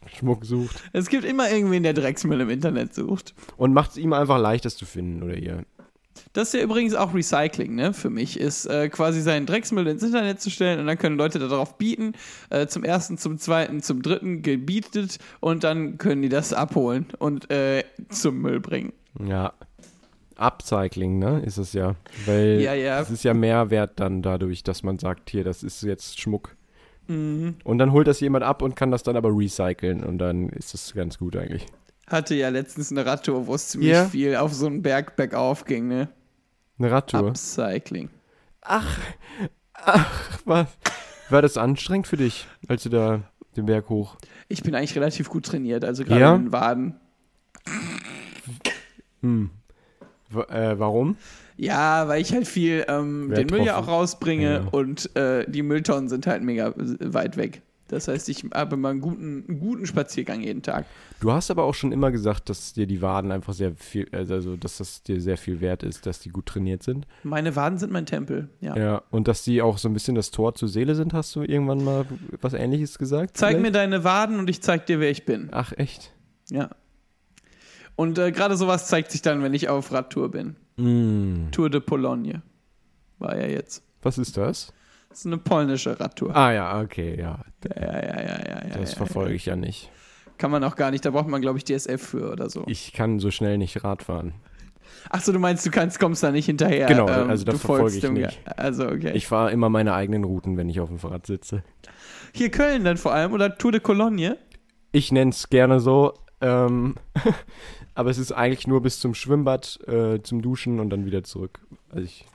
Drecksschmuck 0.04 0.46
sucht. 0.46 0.84
Es 0.94 1.10
gibt 1.10 1.26
immer 1.26 1.50
irgendwen, 1.50 1.84
der 1.84 1.94
Drecksmüll 1.94 2.42
im 2.42 2.50
Internet 2.50 2.94
sucht. 2.94 3.34
Und 3.58 3.74
macht 3.74 3.92
es 3.92 3.98
ihm 3.98 4.14
einfach 4.14 4.40
leicht, 4.40 4.66
das 4.66 4.76
zu 4.76 4.86
finden 4.86 5.24
oder 5.24 5.38
ihr. 5.38 5.66
Das 6.34 6.50
ist 6.50 6.54
ja 6.54 6.62
übrigens 6.62 6.94
auch 6.94 7.14
Recycling, 7.14 7.76
ne? 7.76 7.94
Für 7.94 8.10
mich 8.10 8.40
ist 8.40 8.66
äh, 8.66 8.90
quasi 8.90 9.22
seinen 9.22 9.46
Drecksmüll 9.46 9.88
ins 9.88 10.04
Internet 10.04 10.42
zu 10.42 10.50
stellen 10.50 10.80
und 10.80 10.88
dann 10.88 10.98
können 10.98 11.18
Leute 11.18 11.40
darauf 11.40 11.78
bieten. 11.78 12.14
Äh, 12.50 12.68
zum 12.68 12.84
ersten, 12.84 13.18
zum 13.18 13.38
zweiten, 13.40 13.82
zum 13.82 14.02
dritten 14.02 14.42
gebietet 14.42 15.18
und 15.40 15.64
dann 15.64 15.98
können 15.98 16.22
die 16.22 16.30
das 16.30 16.54
abholen 16.54 17.08
und 17.18 17.50
äh, 17.52 17.84
zum 18.10 18.42
Müll 18.42 18.60
bringen. 18.60 18.94
Ja. 19.24 19.54
Upcycling, 20.36 21.20
ne, 21.20 21.42
ist 21.46 21.58
es 21.58 21.74
ja. 21.74 21.96
Weil 22.26 22.60
Ja, 22.62 22.74
ja. 22.74 23.00
es 23.00 23.12
ist 23.12 23.24
ja 23.24 23.34
mehr 23.34 23.70
wert 23.70 24.00
dann 24.00 24.24
dadurch, 24.24 24.64
dass 24.64 24.82
man 24.82 24.98
sagt, 24.98 25.30
hier, 25.30 25.44
das 25.44 25.62
ist 25.62 25.84
jetzt 25.84 26.20
Schmuck. 26.20 26.56
Mhm. 27.08 27.56
Und 27.64 27.78
dann 27.80 27.92
holt 27.92 28.08
das 28.08 28.20
jemand 28.20 28.44
ab 28.46 28.62
und 28.62 28.76
kann 28.76 28.92
das 28.92 29.04
dann 29.04 29.16
aber 29.18 29.30
recyceln 29.30 30.04
und 30.04 30.18
dann 30.20 30.50
ist 30.50 30.74
das 30.74 30.94
ganz 30.94 31.18
gut 31.18 31.36
eigentlich. 31.36 31.66
Hatte 32.08 32.36
ja 32.36 32.50
letztens 32.50 32.92
eine 32.92 33.06
Radtour, 33.06 33.48
wo 33.48 33.56
es 33.56 33.70
ziemlich 33.70 33.92
Ja. 33.92 34.06
viel 34.06 34.36
auf 34.36 34.54
so 34.54 34.66
einen 34.68 34.82
Berg 34.82 35.16
bergauf 35.16 35.66
ging, 35.66 35.88
ne? 35.88 36.10
Eine 36.80 36.92
Radtour. 36.92 37.28
Upcycling. 37.30 38.10
Ach, 38.62 38.98
ach, 39.74 40.40
was? 40.46 40.68
War 41.30 41.42
das 41.42 41.58
anstrengend 41.58 42.08
für 42.08 42.18
dich, 42.18 42.48
als 42.68 42.84
du 42.84 42.90
da 42.90 43.22
den 43.56 43.66
Berg 43.66 43.90
hoch? 43.90 44.18
Ich 44.50 44.64
bin 44.64 44.76
eigentlich 44.76 44.96
relativ 44.96 45.30
gut 45.30 45.46
trainiert, 45.46 45.84
also 45.86 46.04
gerade 46.04 46.22
Ja? 46.22 46.36
in 46.36 46.44
den 46.46 46.52
Waden. 46.52 47.00
Hm. 49.22 49.50
Äh, 50.36 50.80
warum? 50.80 51.18
Ja, 51.58 52.08
weil 52.08 52.22
ich 52.22 52.34
halt 52.34 52.48
viel 52.48 52.86
ähm, 52.88 53.32
den 53.34 53.48
Müll 53.48 53.64
ja 53.64 53.78
auch 53.78 53.88
rausbringe 53.88 54.54
Ja. 54.54 54.68
und 54.72 55.16
äh, 55.16 55.50
die 55.50 55.62
Mülltonnen 55.62 56.10
sind 56.10 56.26
halt 56.28 56.44
mega 56.44 56.74
weit 56.76 57.38
weg. 57.38 57.62
Das 57.90 58.08
heißt, 58.08 58.28
ich 58.30 58.46
habe 58.56 58.76
immer 58.76 58.90
einen 58.90 59.02
guten, 59.02 59.46
einen 59.48 59.60
guten 59.60 59.86
Spaziergang 59.86 60.42
jeden 60.42 60.64
Tag. 60.64 60.86
Du 61.20 61.32
hast 61.32 61.52
aber 61.52 61.64
auch 61.64 61.76
schon 61.76 61.92
immer 61.92 62.12
gesagt, 62.12 62.50
dass 62.50 62.74
dir 62.74 62.88
die 62.88 63.04
Waden 63.04 63.32
einfach 63.32 63.54
sehr 63.54 63.74
viel, 63.76 64.08
also 64.12 64.56
dass 64.56 64.78
das 64.78 65.04
dir 65.04 65.22
sehr 65.22 65.38
viel 65.38 65.62
wert 65.62 65.84
ist, 65.84 66.06
dass 66.08 66.20
die 66.20 66.30
gut 66.30 66.48
trainiert 66.48 66.82
sind. 66.82 67.06
Meine 67.22 67.56
Waden 67.56 67.78
sind 67.78 67.92
mein 67.92 68.08
Tempel, 68.08 68.50
ja. 68.62 68.76
Ja. 68.76 69.02
Und 69.12 69.28
dass 69.28 69.44
die 69.44 69.62
auch 69.62 69.78
so 69.78 69.90
ein 69.90 69.94
bisschen 69.94 70.16
das 70.16 70.32
Tor 70.32 70.56
zur 70.56 70.70
Seele 70.70 70.96
sind, 70.96 71.14
hast 71.14 71.36
du 71.36 71.44
irgendwann 71.44 71.84
mal 71.84 72.06
was 72.42 72.54
ähnliches 72.54 72.98
gesagt? 72.98 73.38
Zeig 73.38 73.58
mir 73.58 73.60
vielleicht? 73.64 73.76
deine 73.76 74.04
Waden 74.04 74.40
und 74.40 74.50
ich 74.50 74.62
zeig 74.64 74.88
dir, 74.88 75.00
wer 75.00 75.12
ich 75.12 75.26
bin. 75.26 75.50
Ach, 75.52 75.72
echt? 75.78 76.12
Ja. 76.50 76.70
Und 77.96 78.18
äh, 78.18 78.32
gerade 78.32 78.58
sowas 78.58 78.88
zeigt 78.88 79.12
sich 79.12 79.22
dann, 79.22 79.44
wenn 79.44 79.54
ich 79.54 79.70
auf 79.70 79.92
Radtour 79.92 80.32
bin. 80.32 80.56
Mm. 80.78 81.52
Tour 81.52 81.70
de 81.70 81.80
Pologne 81.80 82.42
war 83.20 83.38
ja 83.38 83.48
jetzt. 83.48 83.84
Was 84.02 84.18
ist 84.18 84.38
das? 84.38 84.74
Das 85.10 85.20
ist 85.20 85.26
eine 85.28 85.38
polnische 85.38 86.00
Radtour. 86.00 86.36
Ah 86.36 86.52
ja, 86.52 86.82
okay, 86.82 87.20
ja. 87.20 87.40
Ja, 87.76 87.82
ja, 87.82 88.02
ja, 88.02 88.22
ja, 88.22 88.68
ja. 88.68 88.78
Das 88.78 88.92
ja, 88.92 88.98
verfolge 88.98 89.36
ich 89.36 89.46
ja 89.46 89.56
nicht. 89.56 89.86
ja. 89.86 89.90
Kann 90.38 90.52
man 90.52 90.64
auch 90.64 90.76
gar 90.76 90.92
nicht, 90.92 91.06
da 91.06 91.12
braucht 91.12 91.28
man, 91.28 91.42
glaube 91.42 91.60
ich, 91.60 91.66
DSF 91.66 92.02
für 92.02 92.32
oder 92.32 92.50
so. 92.50 92.64
Ich 92.68 92.94
kann 92.94 93.20
so 93.20 93.32
schnell 93.32 93.58
nicht 93.58 93.84
Rad 93.84 94.04
fahren. 94.04 94.34
Achso, 95.10 95.32
du 95.32 95.40
meinst, 95.40 95.66
du 95.66 95.72
kannst, 95.72 96.00
kommst 96.00 96.24
da 96.24 96.32
nicht 96.32 96.46
hinterher. 96.46 96.88
Genau, 96.88 97.06
also 97.06 97.46
das 97.46 97.62
verfolge 97.62 97.98
ich 97.98 98.10
nicht. 98.10 98.40
Also, 98.58 98.88
okay. 98.88 99.12
Ich 99.14 99.28
fahre 99.28 99.52
immer 99.52 99.70
meine 99.70 99.94
eigenen 99.94 100.24
Routen, 100.24 100.58
wenn 100.58 100.70
ich 100.70 100.80
auf 100.80 100.90
dem 100.90 101.00
Fahrrad 101.00 101.26
sitze. 101.26 101.64
Hier 102.34 102.50
Köln 102.50 102.84
dann 102.84 102.98
vor 102.98 103.14
allem 103.14 103.34
oder 103.34 103.56
Tour 103.58 103.72
de 103.72 103.82
Cologne? 103.82 104.38
Ich 104.92 105.12
nenne 105.12 105.32
es 105.32 105.50
gerne 105.50 105.80
so, 105.80 106.14
ähm, 106.42 106.96
aber 107.96 108.10
es 108.10 108.18
ist 108.18 108.32
eigentlich 108.32 108.68
nur 108.68 108.82
bis 108.82 109.00
zum 109.00 109.14
Schwimmbad, 109.14 109.80
äh, 109.88 110.22
zum 110.24 110.42
Duschen 110.42 110.80
und 110.80 110.90
dann 110.90 111.06
wieder 111.06 111.24
zurück. 111.24 111.60
Also 111.90 112.04
ich 112.06 112.26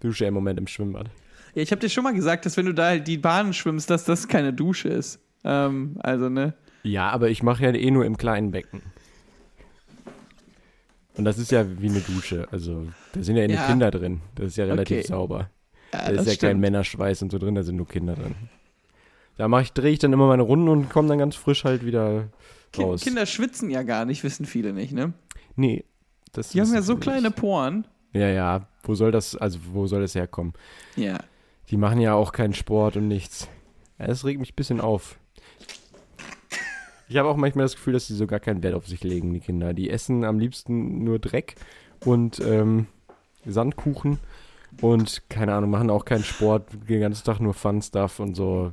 dusche 0.00 0.24
ja 0.24 0.28
im 0.28 0.34
Moment 0.34 0.58
im 0.58 0.66
Schwimmbad. 0.66 1.06
Ja, 1.54 1.62
ich 1.62 1.72
habe 1.72 1.80
dir 1.80 1.88
schon 1.88 2.04
mal 2.04 2.14
gesagt, 2.14 2.46
dass 2.46 2.56
wenn 2.56 2.66
du 2.66 2.74
da 2.74 2.86
halt 2.88 3.06
die 3.08 3.18
Bahnen 3.18 3.52
schwimmst, 3.52 3.90
dass 3.90 4.04
das 4.04 4.28
keine 4.28 4.52
Dusche 4.52 4.88
ist. 4.88 5.18
Ähm, 5.44 5.96
also, 6.00 6.28
ne? 6.28 6.54
Ja, 6.82 7.10
aber 7.10 7.28
ich 7.30 7.42
mache 7.42 7.64
ja 7.64 7.72
eh 7.74 7.90
nur 7.90 8.04
im 8.04 8.16
kleinen 8.16 8.50
Becken. 8.52 8.82
Und 11.16 11.24
das 11.24 11.38
ist 11.38 11.50
ja 11.50 11.64
wie 11.80 11.88
eine 11.88 12.00
Dusche. 12.00 12.46
Also 12.50 12.86
da 13.12 13.22
sind 13.22 13.36
ja 13.36 13.46
nur 13.46 13.56
Ja. 13.56 13.66
Kinder 13.66 13.90
drin. 13.90 14.20
Das 14.36 14.46
ist 14.46 14.56
ja 14.56 14.64
relativ 14.64 14.98
Okay. 14.98 15.06
sauber. 15.08 15.50
Ja, 15.92 15.98
Da 16.02 16.08
ist 16.08 16.18
ja 16.20 16.24
kein 16.24 16.34
stimmt. 16.34 16.60
Männerschweiß 16.60 17.22
und 17.22 17.32
so 17.32 17.38
drin, 17.38 17.54
da 17.56 17.62
sind 17.62 17.76
nur 17.76 17.88
Kinder 17.88 18.14
drin. 18.14 18.34
Da 19.40 19.48
mache 19.48 19.62
ich, 19.62 19.72
drehe 19.72 19.90
ich 19.92 19.98
dann 19.98 20.12
immer 20.12 20.26
meine 20.26 20.42
Runden 20.42 20.68
und 20.68 20.90
komme 20.90 21.08
dann 21.08 21.16
ganz 21.16 21.34
frisch 21.34 21.64
halt 21.64 21.86
wieder 21.86 22.28
raus. 22.76 23.00
Kinder 23.00 23.24
schwitzen 23.24 23.70
ja 23.70 23.84
gar 23.84 24.04
nicht, 24.04 24.22
wissen 24.22 24.44
viele 24.44 24.74
nicht, 24.74 24.92
ne? 24.92 25.14
Nee. 25.56 25.86
Das 26.32 26.50
Die 26.50 26.60
haben 26.60 26.74
ja 26.74 26.82
so 26.82 26.98
kleine 26.98 27.28
nicht. 27.28 27.36
Poren. 27.36 27.86
Ja, 28.12 28.28
ja. 28.28 28.68
Wo 28.82 28.94
soll 28.94 29.12
das, 29.12 29.36
also 29.36 29.58
wo 29.72 29.86
soll 29.86 30.02
das 30.02 30.14
herkommen? 30.14 30.52
Ja. 30.94 31.20
Die 31.70 31.78
machen 31.78 32.02
ja 32.02 32.12
auch 32.12 32.32
keinen 32.32 32.52
Sport 32.52 32.98
und 32.98 33.08
nichts. 33.08 33.48
Das 33.96 34.26
regt 34.26 34.40
mich 34.40 34.52
ein 34.52 34.56
bisschen 34.56 34.82
auf. 34.82 35.18
Ich 37.08 37.16
habe 37.16 37.30
auch 37.30 37.36
manchmal 37.38 37.64
das 37.64 37.76
Gefühl, 37.76 37.94
dass 37.94 38.08
die 38.08 38.12
so 38.16 38.26
gar 38.26 38.40
keinen 38.40 38.62
Wert 38.62 38.74
auf 38.74 38.88
sich 38.88 39.02
legen, 39.02 39.32
die 39.32 39.40
Kinder. 39.40 39.72
Die 39.72 39.88
essen 39.88 40.22
am 40.22 40.38
liebsten 40.38 41.02
nur 41.02 41.18
Dreck 41.18 41.54
und 42.04 42.40
ähm, 42.40 42.88
Sandkuchen 43.46 44.18
und 44.80 45.22
keine 45.28 45.54
Ahnung, 45.54 45.70
machen 45.70 45.90
auch 45.90 46.04
keinen 46.04 46.24
Sport, 46.24 46.70
den 46.88 47.00
ganzen 47.00 47.24
Tag 47.24 47.40
nur 47.40 47.54
Fun-Stuff 47.54 48.20
und 48.20 48.34
so. 48.34 48.72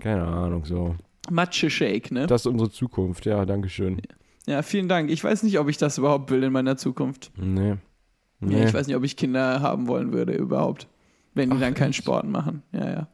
Keine 0.00 0.24
Ahnung, 0.24 0.64
so. 0.64 0.96
Matsche-Shake, 1.30 2.10
ne? 2.10 2.26
Das 2.26 2.42
ist 2.42 2.46
unsere 2.46 2.70
Zukunft, 2.70 3.26
ja, 3.26 3.44
Dankeschön. 3.44 4.00
Ja, 4.46 4.62
vielen 4.62 4.88
Dank. 4.88 5.10
Ich 5.10 5.22
weiß 5.22 5.42
nicht, 5.42 5.58
ob 5.58 5.68
ich 5.68 5.76
das 5.76 5.98
überhaupt 5.98 6.30
will 6.30 6.42
in 6.42 6.52
meiner 6.52 6.76
Zukunft. 6.76 7.30
Nee. 7.36 7.76
Nee. 8.40 8.56
Nee. 8.56 8.64
Ich 8.64 8.74
weiß 8.74 8.86
nicht, 8.86 8.96
ob 8.96 9.04
ich 9.04 9.16
Kinder 9.16 9.60
haben 9.60 9.86
wollen 9.86 10.12
würde 10.12 10.32
überhaupt. 10.32 10.88
Wenn 11.34 11.50
die 11.50 11.56
Ach, 11.56 11.60
dann 11.60 11.74
keinen 11.74 11.90
echt? 11.90 12.02
Sport 12.02 12.26
machen. 12.26 12.62
Ja, 12.72 12.90
ja. 12.90 13.08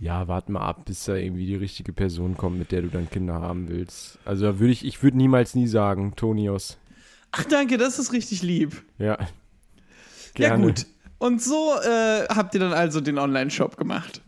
Ja, 0.00 0.28
warte 0.28 0.52
mal 0.52 0.60
ab, 0.60 0.84
bis 0.84 1.04
da 1.04 1.14
irgendwie 1.14 1.46
die 1.46 1.54
richtige 1.54 1.92
Person 1.92 2.36
kommt, 2.36 2.58
mit 2.58 2.72
der 2.72 2.82
du 2.82 2.88
dann 2.88 3.08
Kinder 3.08 3.34
haben 3.34 3.68
willst. 3.68 4.18
Also 4.24 4.46
da 4.46 4.58
würde 4.58 4.72
ich, 4.72 4.84
ich 4.84 5.02
würde 5.02 5.16
niemals 5.16 5.54
nie 5.54 5.68
sagen, 5.68 6.14
Tonios. 6.16 6.76
Ach, 7.30 7.44
danke, 7.44 7.78
das 7.78 7.98
ist 7.98 8.12
richtig 8.12 8.42
lieb. 8.42 8.82
Ja. 8.98 9.16
Ja, 10.36 10.56
gut. 10.56 10.86
Und 11.18 11.42
so 11.42 11.74
äh, 11.80 12.26
habt 12.28 12.54
ihr 12.54 12.60
dann 12.60 12.72
also 12.72 13.00
den 13.00 13.18
Online-Shop 13.18 13.76
gemacht. 13.76 14.20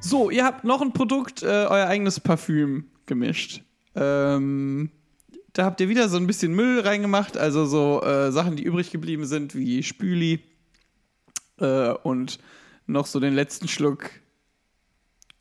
So, 0.00 0.30
ihr 0.30 0.44
habt 0.44 0.62
noch 0.62 0.82
ein 0.82 0.92
Produkt, 0.92 1.42
äh, 1.42 1.46
euer 1.46 1.88
eigenes 1.88 2.20
Parfüm 2.20 2.84
gemischt. 3.06 3.62
Ähm, 3.96 4.90
da 5.52 5.64
habt 5.64 5.80
ihr 5.80 5.88
wieder 5.88 6.08
so 6.08 6.16
ein 6.16 6.28
bisschen 6.28 6.54
Müll 6.54 6.80
reingemacht, 6.80 7.36
also 7.36 7.66
so 7.66 8.02
äh, 8.02 8.30
Sachen, 8.30 8.54
die 8.54 8.62
übrig 8.62 8.92
geblieben 8.92 9.26
sind, 9.26 9.56
wie 9.56 9.82
Spüli 9.82 10.44
äh, 11.58 11.90
und 11.90 12.38
noch 12.86 13.06
so 13.06 13.18
den 13.18 13.34
letzten 13.34 13.66
Schluck 13.66 14.10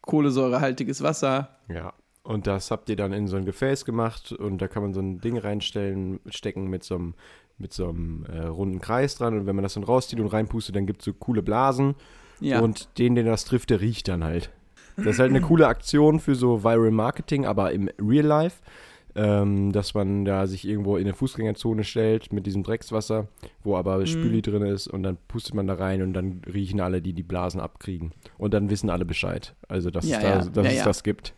kohlensäurehaltiges 0.06 1.02
Wasser. 1.04 1.50
Ja. 1.68 1.94
Und 2.24 2.48
das 2.48 2.72
habt 2.72 2.90
ihr 2.90 2.96
dann 2.96 3.14
in 3.14 3.28
so 3.28 3.36
ein 3.38 3.46
Gefäß 3.46 3.86
gemacht 3.86 4.32
und 4.32 4.60
da 4.60 4.68
kann 4.68 4.82
man 4.82 4.94
so 4.94 5.00
ein 5.00 5.20
Ding 5.22 5.38
reinstellen, 5.38 6.20
stecken 6.30 6.68
mit 6.70 6.84
so 6.84 6.96
einem, 6.96 7.14
mit 7.60 7.72
so 7.72 7.90
einem 7.90 8.26
äh, 8.26 8.46
runden 8.48 8.82
Kreis 8.82 9.16
dran 9.16 9.38
und 9.38 9.46
wenn 9.46 9.56
man 9.56 9.62
das 9.64 9.76
dann 9.76 9.84
rauszieht 9.84 10.20
und 10.20 10.28
reinpustet, 10.28 10.76
dann 10.76 10.88
gibt 10.88 11.02
es 11.02 11.06
so 11.06 11.14
coole 11.14 11.44
Blasen 11.44 11.94
Ja. 12.40 12.62
und 12.62 12.98
den, 12.98 13.14
den 13.14 13.28
das 13.28 13.46
trifft, 13.46 13.70
der 13.70 13.80
riecht 13.80 14.08
dann 14.08 14.24
halt. 14.24 14.50
Das 14.98 15.06
ist 15.08 15.20
halt 15.20 15.30
eine 15.30 15.42
coole 15.42 15.68
Aktion 15.68 16.20
für 16.20 16.36
so 16.36 16.64
Viral 16.64 16.90
Marketing, 16.90 17.46
aber 17.46 17.72
im 17.74 17.90
Real 18.02 18.26
Life. 18.26 18.62
Ähm, 19.18 19.72
dass 19.72 19.94
man 19.94 20.26
da 20.26 20.46
sich 20.46 20.68
irgendwo 20.68 20.98
in 20.98 21.06
eine 21.06 21.14
Fußgängerzone 21.14 21.86
stellt 21.86 22.34
mit 22.34 22.46
diesem 22.46 22.64
Dreckswasser, 22.64 23.30
wo 23.64 23.78
aber 23.78 24.06
Spüli 24.06 24.42
drin 24.42 24.64
ist 24.64 24.88
und 24.88 25.04
dann 25.04 25.18
pustet 25.30 25.54
man 25.54 25.68
da 25.68 25.76
rein 25.76 26.02
und 26.02 26.12
dann 26.12 26.42
riechen 26.54 26.82
alle, 26.82 27.02
die 27.02 27.14
die 27.14 27.24
Blasen 27.24 27.62
abkriegen. 27.62 28.12
Und 28.38 28.54
dann 28.54 28.70
wissen 28.70 28.90
alle 28.90 29.06
Bescheid. 29.06 29.56
Also, 29.70 29.90
dass, 29.90 30.06
Ja, 30.06 30.18
es, 30.18 30.24
da, 30.24 30.30
ja. 30.30 30.64
dass 30.64 30.66
Ja, 30.66 30.80
es 30.80 30.84
das 30.84 31.04
gibt. 31.04 31.34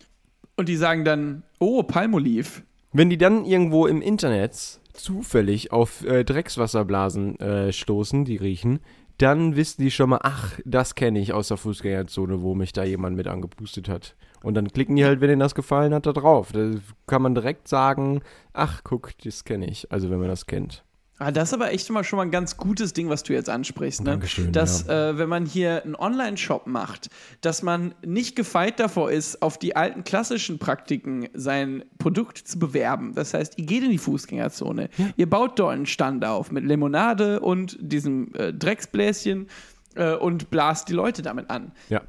Und 0.55 0.69
die 0.69 0.75
sagen 0.75 1.05
dann, 1.05 1.43
oh, 1.59 1.83
Palmolive. 1.83 2.63
Wenn 2.93 3.11
die 3.11 3.17
dann 3.19 3.45
irgendwo 3.45 3.85
im 3.85 4.01
Internet 4.01 4.79
zufällig 4.93 5.71
auf 5.71 6.03
äh, 6.03 6.23
Dreckswasserblasen 6.23 7.39
äh, 7.39 7.71
stoßen, 7.71 8.25
die 8.25 8.37
riechen, 8.37 8.79
dann 9.17 9.55
wissen 9.55 9.81
die 9.81 9.91
schon 9.91 10.09
mal, 10.09 10.19
ach, 10.23 10.59
das 10.65 10.95
kenne 10.95 11.19
ich 11.19 11.33
aus 11.33 11.47
der 11.47 11.57
Fußgängerzone, 11.57 12.41
wo 12.41 12.55
mich 12.55 12.73
da 12.73 12.83
jemand 12.83 13.15
mit 13.15 13.27
angepustet 13.27 13.89
hat. 13.89 14.15
Und 14.43 14.53
dann 14.53 14.67
klicken 14.69 14.95
die 14.95 15.05
halt, 15.05 15.21
wenn 15.21 15.29
ihnen 15.29 15.39
das 15.39 15.55
gefallen 15.55 15.93
hat, 15.93 16.05
da 16.05 16.13
drauf. 16.13 16.51
Da 16.51 16.71
kann 17.07 17.21
man 17.21 17.35
direkt 17.35 17.67
sagen, 17.67 18.21
ach, 18.53 18.81
guck, 18.83 19.17
das 19.23 19.43
kenne 19.43 19.67
ich. 19.67 19.91
Also 19.91 20.09
wenn 20.09 20.19
man 20.19 20.29
das 20.29 20.45
kennt. 20.45 20.83
Ah, 21.19 21.31
das 21.31 21.49
ist 21.49 21.53
aber 21.55 21.71
echt 21.71 21.89
immer 21.89 22.03
schon 22.03 22.17
mal 22.17 22.23
ein 22.23 22.31
ganz 22.31 22.57
gutes 22.57 22.93
Ding, 22.93 23.09
was 23.09 23.23
du 23.23 23.33
jetzt 23.33 23.49
ansprichst. 23.49 24.01
Ne? 24.01 24.11
Dankeschön, 24.11 24.51
dass, 24.51 24.87
äh, 24.87 25.17
wenn 25.17 25.27
man 25.27 25.47
hier 25.47 25.83
einen 25.83 25.95
Online-Shop 25.95 26.67
macht, 26.67 27.09
dass 27.41 27.63
man 27.63 27.95
nicht 28.05 28.35
gefeit 28.35 28.79
davor 28.79 29.11
ist, 29.11 29.41
auf 29.41 29.57
die 29.57 29.75
alten 29.75 30.03
klassischen 30.03 30.59
Praktiken 30.59 31.27
sein 31.33 31.83
Produkt 31.97 32.37
zu 32.37 32.59
bewerben. 32.59 33.13
Das 33.15 33.33
heißt, 33.33 33.57
ihr 33.57 33.65
geht 33.65 33.83
in 33.83 33.89
die 33.89 33.97
Fußgängerzone, 33.97 34.89
ihr 35.15 35.27
baut 35.27 35.57
dort 35.57 35.73
einen 35.73 35.87
Stand 35.87 36.23
auf 36.23 36.51
mit 36.51 36.63
Limonade 36.63 37.39
und 37.39 37.77
diesem 37.79 38.31
äh, 38.35 38.53
Drecksbläschen 38.53 39.47
äh, 39.95 40.13
und 40.13 40.51
blast 40.51 40.87
die 40.87 40.93
Leute 40.93 41.23
damit 41.23 41.49
an. 41.49 41.71
Ja. 41.89 42.03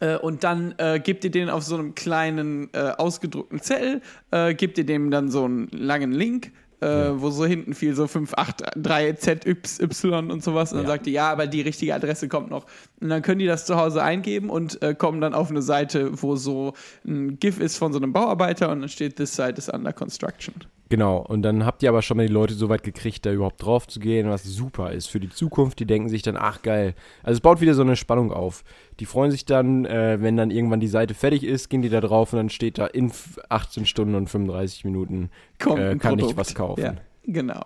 Äh, 0.00 0.16
und 0.18 0.44
dann 0.44 0.74
äh, 0.78 1.00
gebt 1.00 1.24
ihr 1.24 1.30
den 1.30 1.48
auf 1.50 1.62
so 1.64 1.74
einem 1.76 1.94
kleinen 1.94 2.68
äh, 2.74 2.92
ausgedruckten 2.96 3.60
Zettel, 3.60 4.00
äh, 4.30 4.54
gebt 4.54 4.78
ihr 4.78 4.84
dem 4.86 5.10
dann 5.10 5.30
so 5.30 5.44
einen 5.44 5.68
langen 5.72 6.12
Link, 6.12 6.52
äh, 6.80 6.86
wo 7.14 7.30
so 7.30 7.46
hinten 7.46 7.74
viel 7.74 7.94
so 7.94 8.04
583ZY 8.04 10.30
und 10.30 10.44
sowas. 10.44 10.72
Und 10.72 10.78
dann 10.78 10.86
Ja. 10.86 10.92
sagt 10.92 11.06
ihr, 11.06 11.12
ja, 11.14 11.30
aber 11.32 11.46
die 11.46 11.62
richtige 11.62 11.94
Adresse 11.94 12.28
kommt 12.28 12.50
noch. 12.50 12.66
Und 13.00 13.08
dann 13.08 13.22
können 13.22 13.38
die 13.38 13.46
das 13.46 13.64
zu 13.66 13.76
Hause 13.76 14.02
eingeben 14.02 14.50
und 14.50 14.78
kommen 14.98 15.20
dann 15.20 15.34
auf 15.34 15.50
eine 15.50 15.62
Seite, 15.62 16.22
wo 16.22 16.36
so 16.36 16.74
ein 17.06 17.38
GIF 17.38 17.60
ist 17.60 17.76
von 17.78 17.92
so 17.92 17.98
einem 17.98 18.12
Bauarbeiter 18.12 18.70
und 18.70 18.80
dann 18.80 18.88
steht, 18.88 19.16
this 19.16 19.34
site 19.34 19.54
is 19.56 19.68
under 19.68 19.92
construction. 19.92 20.54
Genau, 20.88 21.18
und 21.18 21.42
dann 21.42 21.66
habt 21.66 21.82
ihr 21.82 21.88
aber 21.88 22.00
schon 22.00 22.16
mal 22.16 22.26
die 22.26 22.32
Leute 22.32 22.54
so 22.54 22.68
weit 22.68 22.84
gekriegt, 22.84 23.26
da 23.26 23.32
überhaupt 23.32 23.60
drauf 23.64 23.88
zu 23.88 23.98
gehen, 23.98 24.28
was 24.30 24.44
super 24.44 24.92
ist 24.92 25.06
für 25.08 25.18
die 25.18 25.28
Zukunft. 25.30 25.80
Die 25.80 25.84
denken 25.84 26.08
sich 26.08 26.22
dann, 26.22 26.36
ach 26.36 26.62
geil. 26.62 26.94
Also 27.24 27.38
es 27.38 27.40
baut 27.40 27.60
wieder 27.60 27.74
so 27.74 27.82
eine 27.82 27.96
Spannung 27.96 28.32
auf. 28.32 28.62
Die 29.00 29.04
freuen 29.04 29.32
sich 29.32 29.44
dann, 29.44 29.84
äh, 29.84 30.18
wenn 30.20 30.36
dann 30.36 30.52
irgendwann 30.52 30.78
die 30.78 30.86
Seite 30.86 31.14
fertig 31.14 31.42
ist, 31.42 31.70
gehen 31.70 31.82
die 31.82 31.88
da 31.88 32.00
drauf 32.00 32.32
und 32.32 32.36
dann 32.36 32.50
steht 32.50 32.78
da 32.78 32.86
in 32.86 33.06
f- 33.08 33.40
18 33.48 33.84
Stunden 33.84 34.14
und 34.14 34.30
35 34.30 34.84
Minuten 34.84 35.30
äh, 35.58 35.96
kann 35.96 36.14
ich 36.14 36.20
Produkt. 36.20 36.36
was 36.36 36.54
kaufen. 36.54 36.80
Ja, 36.80 36.94
genau. 37.24 37.62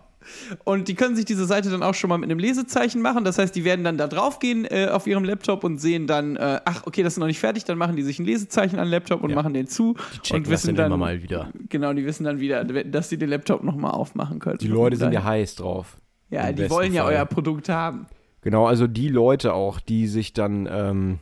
Und 0.65 0.89
die 0.89 0.95
können 0.95 1.17
sich 1.17 1.25
diese 1.25 1.47
Seite 1.47 1.71
dann 1.71 1.83
auch 1.83 1.95
schon 1.95 2.09
mal 2.11 2.19
mit 2.19 2.31
einem 2.31 2.39
Lesezeichen 2.39 3.01
machen. 3.03 3.25
Das 3.25 3.39
heißt, 3.39 3.55
die 3.55 3.65
werden 3.65 3.85
dann 3.85 3.97
da 3.99 4.07
drauf 4.07 4.39
gehen 4.39 4.65
äh, 4.65 4.89
auf 4.93 5.07
ihrem 5.07 5.25
Laptop 5.25 5.65
und 5.65 5.79
sehen 5.79 6.07
dann, 6.07 6.37
äh, 6.37 6.61
ach, 6.65 6.83
okay, 6.87 7.03
das 7.03 7.15
ist 7.15 7.19
noch 7.19 7.27
nicht 7.27 7.41
fertig. 7.41 7.65
Dann 7.65 7.79
machen 7.79 7.97
die 7.97 8.03
sich 8.03 8.19
ein 8.19 8.25
Lesezeichen 8.25 8.79
an 8.79 8.87
den 8.87 8.91
Laptop 8.93 9.23
und 9.23 9.31
Ja. 9.31 9.37
machen 9.37 9.55
den 9.55 9.67
zu. 9.67 9.95
checken 10.23 10.37
und 10.37 10.43
das 10.47 10.51
wissen 10.53 10.67
dann 10.69 10.77
dann 10.77 10.87
immer 10.87 10.97
mal 10.99 11.23
wieder. 11.23 11.51
Genau, 11.69 11.93
die 11.93 12.05
wissen 12.05 12.25
dann 12.25 12.41
wieder, 12.41 12.65
dass 12.65 13.09
sie 13.09 13.19
den 13.19 13.31
Laptop 13.31 13.65
nochmal 13.65 13.93
aufmachen 13.93 14.39
können. 14.39 14.59
Die 14.59 14.69
Leute 14.69 14.97
sind 14.97 15.13
ja 15.13 15.25
heiß 15.25 15.57
drauf. 15.57 15.97
Ja, 16.31 16.53
die 16.53 16.71
wollen 16.71 16.93
ja 16.93 17.05
Fall. 17.05 17.15
euer 17.15 17.25
Produkt 17.25 17.69
haben. 17.69 18.07
Genau, 18.43 18.67
also 18.67 18.87
die 18.87 19.09
Leute 19.09 19.53
auch, 19.55 19.81
die 19.81 20.07
sich 20.07 20.33
dann, 20.33 20.69
ähm, 20.71 21.19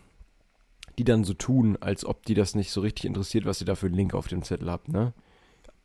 die 0.98 1.04
dann 1.04 1.24
so 1.24 1.34
tun, 1.34 1.76
als 1.80 2.04
ob 2.04 2.26
die 2.26 2.34
das 2.34 2.54
nicht 2.54 2.70
so 2.70 2.80
richtig 2.80 3.04
interessiert, 3.06 3.44
was 3.46 3.60
ihr 3.60 3.66
da 3.66 3.74
für 3.74 3.86
einen 3.86 3.94
Link 3.94 4.14
auf 4.14 4.28
dem 4.28 4.42
Zettel 4.42 4.70
habt, 4.70 4.88
ne? 4.88 5.12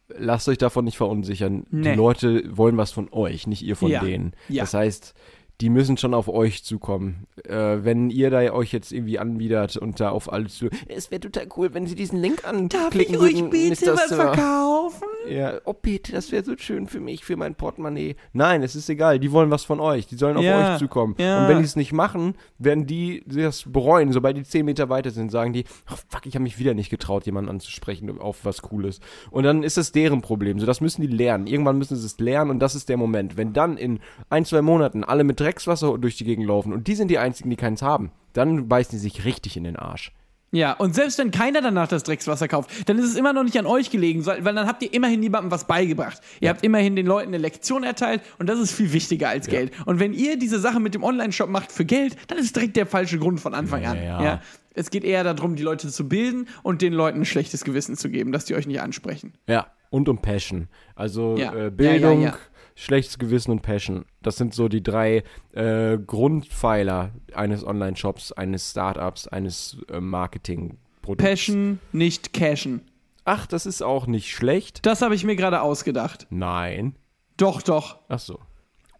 Lasst 0.10 0.48
euch 0.50 0.58
davon 0.58 0.86
nicht 0.86 0.98
verunsichern. 0.98 1.66
Nee. 1.72 1.92
Die 1.92 1.96
Leute 1.96 2.44
wollen 2.56 2.78
was 2.78 2.92
von 2.92 3.08
euch, 3.12 3.48
nicht 3.48 3.62
ihr 3.64 3.76
von 3.76 3.90
Ja. 3.90 4.02
denen. 4.04 4.34
Ja. 4.50 4.64
Das 4.64 4.74
heißt, 4.74 5.14
die 5.62 5.70
müssen 5.70 5.98
schon 5.98 6.14
auf 6.14 6.28
euch 6.28 6.64
zukommen. 6.64 7.26
Äh, 7.46 7.84
wenn 7.84 8.10
ihr 8.10 8.30
da 8.30 8.40
euch 8.54 8.74
jetzt 8.74 8.92
irgendwie 8.92 9.18
anbietet 9.20 9.78
und 9.78 10.00
da 10.00 10.10
auf 10.10 10.32
alles 10.32 10.56
zu, 10.56 10.70
es 10.88 11.10
wäre 11.12 11.22
total 11.22 11.48
cool, 11.58 11.74
wenn 11.74 11.88
sie 11.88 11.96
diesen 11.96 12.20
Link 12.22 12.46
anklicken 12.46 13.20
würden, 13.20 13.48
Mr. 13.50 13.76
Sir. 13.76 14.16
verkaufen? 14.16 15.04
Ja, 15.30 15.60
oh 15.66 15.74
bitte, 15.74 16.12
das 16.12 16.32
wäre 16.32 16.44
so 16.44 16.56
schön 16.58 16.88
für 16.88 17.00
mich, 17.00 17.24
für 17.24 17.38
mein 17.38 17.56
Portemonnaie. 17.56 18.16
Nein, 18.34 18.62
es 18.64 18.76
ist 18.76 18.90
egal, 18.90 19.20
die 19.20 19.32
wollen 19.32 19.52
was 19.52 19.64
von 19.64 19.80
euch, 19.80 20.06
die 20.08 20.16
sollen 20.16 20.38
auf 20.38 20.44
Ja, 20.44 20.74
euch 20.74 20.80
zukommen. 20.80 21.16
ja. 21.18 21.42
Und 21.44 21.50
wenn 21.50 21.60
die 21.60 21.64
es 21.64 21.76
nicht 21.76 21.94
machen, 21.94 22.36
werden 22.58 22.86
die 22.86 23.24
das 23.26 23.64
bereuen. 23.72 24.12
Sobald 24.12 24.38
die 24.38 24.44
10 24.44 24.66
Meter 24.66 24.90
weiter 24.90 25.12
sind, 25.12 25.32
sagen 25.32 25.54
die, 25.54 25.64
oh 25.92 25.96
fuck, 26.10 26.26
ich 26.26 26.36
habe 26.36 26.44
mich 26.44 26.60
wieder 26.60 26.74
nicht 26.74 26.90
getraut, 26.90 27.26
jemanden 27.26 27.50
anzusprechen 27.50 28.20
auf 28.20 28.44
was 28.44 28.62
Cooles. 28.62 29.00
Und 29.32 29.44
dann 29.44 29.64
ist 29.64 29.78
das 29.78 29.92
deren 29.92 30.22
Problem. 30.22 30.60
So, 30.60 30.66
das 30.66 30.82
müssen 30.82 31.02
die 31.02 31.08
lernen. 31.08 31.48
Irgendwann 31.48 31.78
müssen 31.78 31.96
sie 31.96 32.06
es 32.06 32.20
lernen 32.20 32.52
und 32.52 32.60
das 32.60 32.76
ist 32.76 32.90
der 32.90 32.98
Moment. 32.98 33.38
Wenn 33.38 33.54
dann 33.54 33.78
in 33.78 34.00
ein, 34.30 34.46
zwei 34.46 34.62
Monaten 34.62 35.04
alle 35.04 35.24
mit 35.24 35.40
Dreckswasser 35.40 35.98
durch 35.98 36.18
die 36.18 36.26
Gegend 36.26 36.48
laufen 36.48 36.74
und 36.74 36.88
die 36.88 36.96
sind 36.96 37.10
die 37.10 37.18
einzigen, 37.20 37.50
die 37.50 37.56
keins 37.56 37.82
haben, 37.82 38.12
dann 38.34 38.68
beißen 38.68 38.92
die 38.92 38.98
sich 39.00 39.26
richtig 39.26 39.58
in 39.58 39.64
den 39.64 39.76
Arsch. 39.78 40.12
Ja, 40.54 40.74
und 40.74 40.94
selbst 40.94 41.18
wenn 41.18 41.32
keiner 41.32 41.62
danach 41.62 41.88
das 41.88 42.04
Dreckswasser 42.04 42.48
kauft, 42.48 42.88
dann 42.88 43.00
ist 43.00 43.06
es 43.06 43.16
immer 43.16 43.34
noch 43.34 43.44
nicht 43.44 43.58
an 43.58 43.66
euch 43.66 43.90
gelegen, 43.90 44.24
weil 44.26 44.42
dann 44.44 44.68
habt 44.68 44.84
ihr 44.84 44.94
immerhin 44.94 45.20
niemandem 45.20 45.50
was 45.52 45.66
beigebracht. 45.66 46.22
Ihr 46.42 46.50
habt 46.50 46.64
immerhin 46.64 46.96
den 46.96 47.08
Leuten 47.08 47.30
eine 47.30 47.40
Lektion 47.40 47.84
erteilt 47.84 48.22
und 48.38 48.48
das 48.48 48.60
ist 48.60 48.72
viel 48.72 48.94
wichtiger 48.94 49.30
als 49.30 49.48
Geld. 49.48 49.72
Und 49.88 50.00
wenn 50.00 50.14
ihr 50.14 50.38
diese 50.38 50.60
Sache 50.60 50.80
mit 50.80 50.94
dem 50.94 51.04
Online-Shop 51.04 51.50
macht 51.50 51.72
für 51.72 51.86
Geld, 51.86 52.16
dann 52.28 52.38
ist 52.38 52.56
direkt 52.56 52.78
der 52.78 52.86
falsche 52.86 53.18
Grund 53.18 53.40
von 53.42 53.56
Anfang 53.56 53.84
an. 53.84 53.98
Ja, 53.98 54.04
ja. 54.04 54.24
Ja. 54.24 54.42
Es 54.76 54.92
geht 54.92 55.04
eher 55.04 55.24
darum, 55.24 55.56
die 55.56 55.64
Leute 55.64 55.88
zu 55.90 56.08
bilden 56.08 56.48
und 56.62 56.84
den 56.84 56.94
Leuten 56.94 57.22
ein 57.22 57.26
schlechtes 57.26 57.64
Gewissen 57.64 57.98
zu 57.98 58.10
geben, 58.10 58.32
dass 58.32 58.46
die 58.46 58.54
euch 58.56 58.68
nicht 58.68 58.80
ansprechen. 58.82 59.34
Ja, 59.48 59.68
und 59.90 60.08
um 60.08 60.20
Passion. 60.20 60.68
Also 60.96 61.36
Ja. 61.38 61.54
äh, 61.54 61.72
Bildung, 61.72 62.22
Ja, 62.22 62.30
ja, 62.30 62.36
ja. 62.36 62.38
Schlechtes 62.76 63.20
Gewissen 63.20 63.52
und 63.52 63.62
Passion. 63.62 64.06
Das 64.22 64.38
sind 64.38 64.54
so 64.54 64.68
die 64.68 64.84
drei 64.84 65.24
äh, 65.54 65.98
Grundpfeiler 65.98 67.12
eines 67.34 67.66
Online-Shops, 67.66 68.32
eines 68.32 68.72
Startups, 68.72 69.28
eines 69.28 69.78
äh, 69.92 70.00
Marketingprodukts. 70.00 71.24
Passion, 71.24 71.80
nicht 71.92 72.34
cashen. 72.34 72.82
Ach, 73.26 73.46
das 73.48 73.66
ist 73.66 73.82
auch 73.82 74.08
nicht 74.08 74.32
schlecht. 74.32 74.86
Das 74.86 75.02
habe 75.02 75.16
ich 75.16 75.24
mir 75.24 75.36
gerade 75.36 75.62
ausgedacht. 75.62 76.28
Nein. 76.30 76.96
Doch, 77.38 77.62
doch. 77.62 78.00
Ach 78.10 78.20
so. 78.20 78.40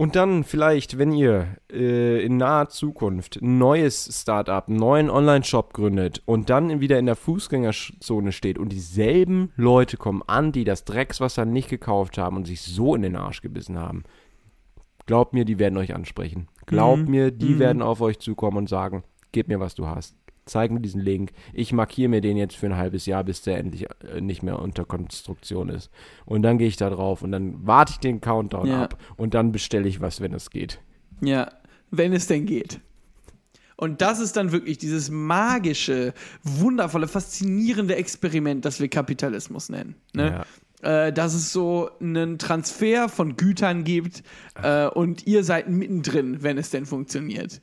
Und 0.04 0.18
dann 0.18 0.44
vielleicht, 0.44 0.98
wenn 0.98 1.14
ihr 1.14 1.56
äh, 1.72 2.22
in 2.26 2.36
naher 2.36 2.68
Zukunft 2.68 3.42
ein 3.42 3.58
neues 3.58 4.10
Startup, 4.12 4.68
einen 4.68 4.76
neuen 4.76 5.10
Online-Shop 5.10 5.72
gründet 5.72 6.22
und 6.26 6.50
dann 6.50 6.82
wieder 6.82 7.00
in 7.00 7.06
der 7.06 7.16
Fußgängerzone 7.16 8.34
steht 8.34 8.58
und 8.58 8.74
dieselben 8.74 9.54
Leute 9.56 9.96
kommen 9.96 10.22
an, 10.28 10.52
die 10.52 10.66
das 10.66 10.84
Dreckswasser 10.84 11.46
nicht 11.46 11.70
gekauft 11.70 12.18
haben 12.18 12.36
und 12.36 12.48
sich 12.48 12.60
so 12.60 12.96
in 12.96 13.02
den 13.02 13.16
Arsch 13.16 13.42
gebissen 13.42 13.80
haben, 13.80 14.04
glaubt 15.06 15.32
mir, 15.34 15.46
die 15.46 15.58
werden 15.58 15.78
euch 15.78 15.96
ansprechen. 15.96 16.50
Glaubt 16.66 17.08
mir, 17.08 17.32
die 17.32 17.58
werden 17.58 17.82
auf 17.82 18.02
euch 18.02 18.20
zukommen 18.20 18.58
und 18.58 18.68
sagen, 18.68 19.06
gib 19.32 19.48
mir, 19.48 19.62
was 19.62 19.74
du 19.74 19.88
hast. 19.88 20.18
Zeig 20.46 20.72
mir 20.72 20.82
diesen 20.82 21.02
Link. 21.02 21.32
Ich 21.54 21.72
markiere 21.72 22.10
mir 22.10 22.22
den 22.22 22.36
jetzt 22.38 22.56
für 22.56 22.66
ein 22.66 22.76
halbes 22.78 23.06
Jahr, 23.06 23.24
bis 23.24 23.42
der 23.42 23.58
endlich 23.58 23.88
äh, 24.02 24.20
nicht 24.20 24.44
mehr 24.44 24.60
unter 24.60 24.84
Konstruktion 24.86 25.70
ist. 25.70 25.90
Und 26.26 26.42
dann 26.42 26.58
gehe 26.58 26.68
ich 26.68 26.76
da 26.78 26.90
drauf 26.90 27.22
und 27.22 27.32
dann 27.32 27.66
warte 27.66 27.94
ich 27.94 28.00
den 28.00 28.20
Countdown 28.22 28.68
Ja. 28.68 28.84
ab 28.84 28.98
und 29.16 29.34
dann 29.34 29.52
bestelle 29.52 29.88
ich 29.88 30.02
was, 30.02 30.20
wenn 30.20 30.34
es 30.34 30.50
geht. 30.50 30.80
Ja, 31.22 31.50
wenn 31.92 32.12
es 32.14 32.28
denn 32.28 32.46
geht. 32.46 32.82
Und 33.78 34.02
das 34.02 34.20
ist 34.20 34.36
dann 34.38 34.52
wirklich 34.52 34.78
dieses 34.78 35.10
magische, 35.10 36.14
wundervolle, 36.44 37.08
faszinierende 37.08 37.96
Experiment, 37.96 38.66
das 38.66 38.80
wir 38.80 38.88
Kapitalismus 38.88 39.70
nennen. 39.70 39.96
Ne? 40.14 40.44
Äh, 40.82 41.12
dass 41.14 41.34
es 41.34 41.52
so 41.54 41.90
einen 42.02 42.38
Transfer 42.38 43.08
von 43.10 43.36
Gütern 43.38 43.84
gibt 43.84 44.24
äh, 44.62 44.88
und 44.88 45.26
ihr 45.26 45.44
seid 45.44 45.70
mittendrin, 45.70 46.44
wenn 46.44 46.58
es 46.58 46.70
denn 46.70 46.86
funktioniert. 46.86 47.62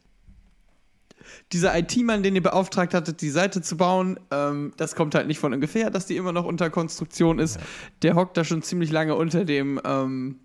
Dieser 1.52 1.76
IT-Mann, 1.78 2.22
den 2.22 2.34
ihr 2.34 2.42
beauftragt 2.42 2.94
hattet, 2.94 3.20
die 3.20 3.30
Seite 3.30 3.62
zu 3.62 3.76
bauen, 3.76 4.18
ähm, 4.30 4.72
das 4.76 4.94
kommt 4.94 5.14
halt 5.14 5.26
nicht 5.26 5.38
von 5.38 5.52
ungefähr, 5.52 5.90
dass 5.90 6.06
die 6.06 6.16
immer 6.16 6.32
noch 6.32 6.44
unter 6.44 6.70
Konstruktion 6.70 7.38
ist. 7.38 7.58
Der 8.02 8.14
hockt 8.14 8.36
da 8.36 8.44
schon 8.44 8.62
ziemlich 8.62 8.90
lange 8.92 9.14
unter 9.16 9.44
dem 9.44 9.80
ähm, 9.84 10.40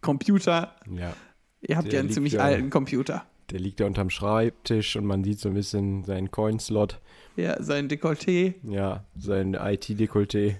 Computer. 0.00 0.74
Ja. 0.90 1.14
Ihr 1.62 1.76
habt 1.76 1.88
Der 1.88 1.94
ja 1.94 2.00
einen 2.00 2.10
ziemlich 2.10 2.34
ja- 2.34 2.42
alten 2.42 2.70
Computer. 2.70 3.24
Der 3.50 3.58
liegt 3.58 3.80
da 3.80 3.86
unterm 3.86 4.10
Schreibtisch 4.10 4.94
und 4.94 5.04
man 5.04 5.24
sieht 5.24 5.40
so 5.40 5.48
ein 5.48 5.54
bisschen 5.54 6.04
seinen 6.04 6.30
Coin-Slot. 6.30 7.00
Ja, 7.36 7.60
sein 7.60 7.88
Dekolleté. 7.88 8.54
Ja, 8.62 9.04
sein 9.16 9.54
IT-Dekolleté. 9.54 10.56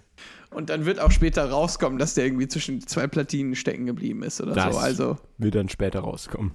Und 0.51 0.71
dann 0.71 0.85
wird 0.87 0.99
auch 0.99 1.13
später 1.13 1.49
rauskommen, 1.49 2.01
dass 2.01 2.15
der 2.15 2.25
irgendwie 2.27 2.49
zwischen 2.49 2.85
zwei 2.87 3.07
Platinen 3.07 3.55
stecken 3.55 3.87
geblieben 3.87 4.25
ist 4.25 4.41
oder 4.41 4.55
Das 4.55 4.75
so. 4.75 4.81
Also, 4.81 5.19
wird 5.39 5.55
dann 5.55 5.69
später 5.69 6.01
rauskommen, 6.01 6.53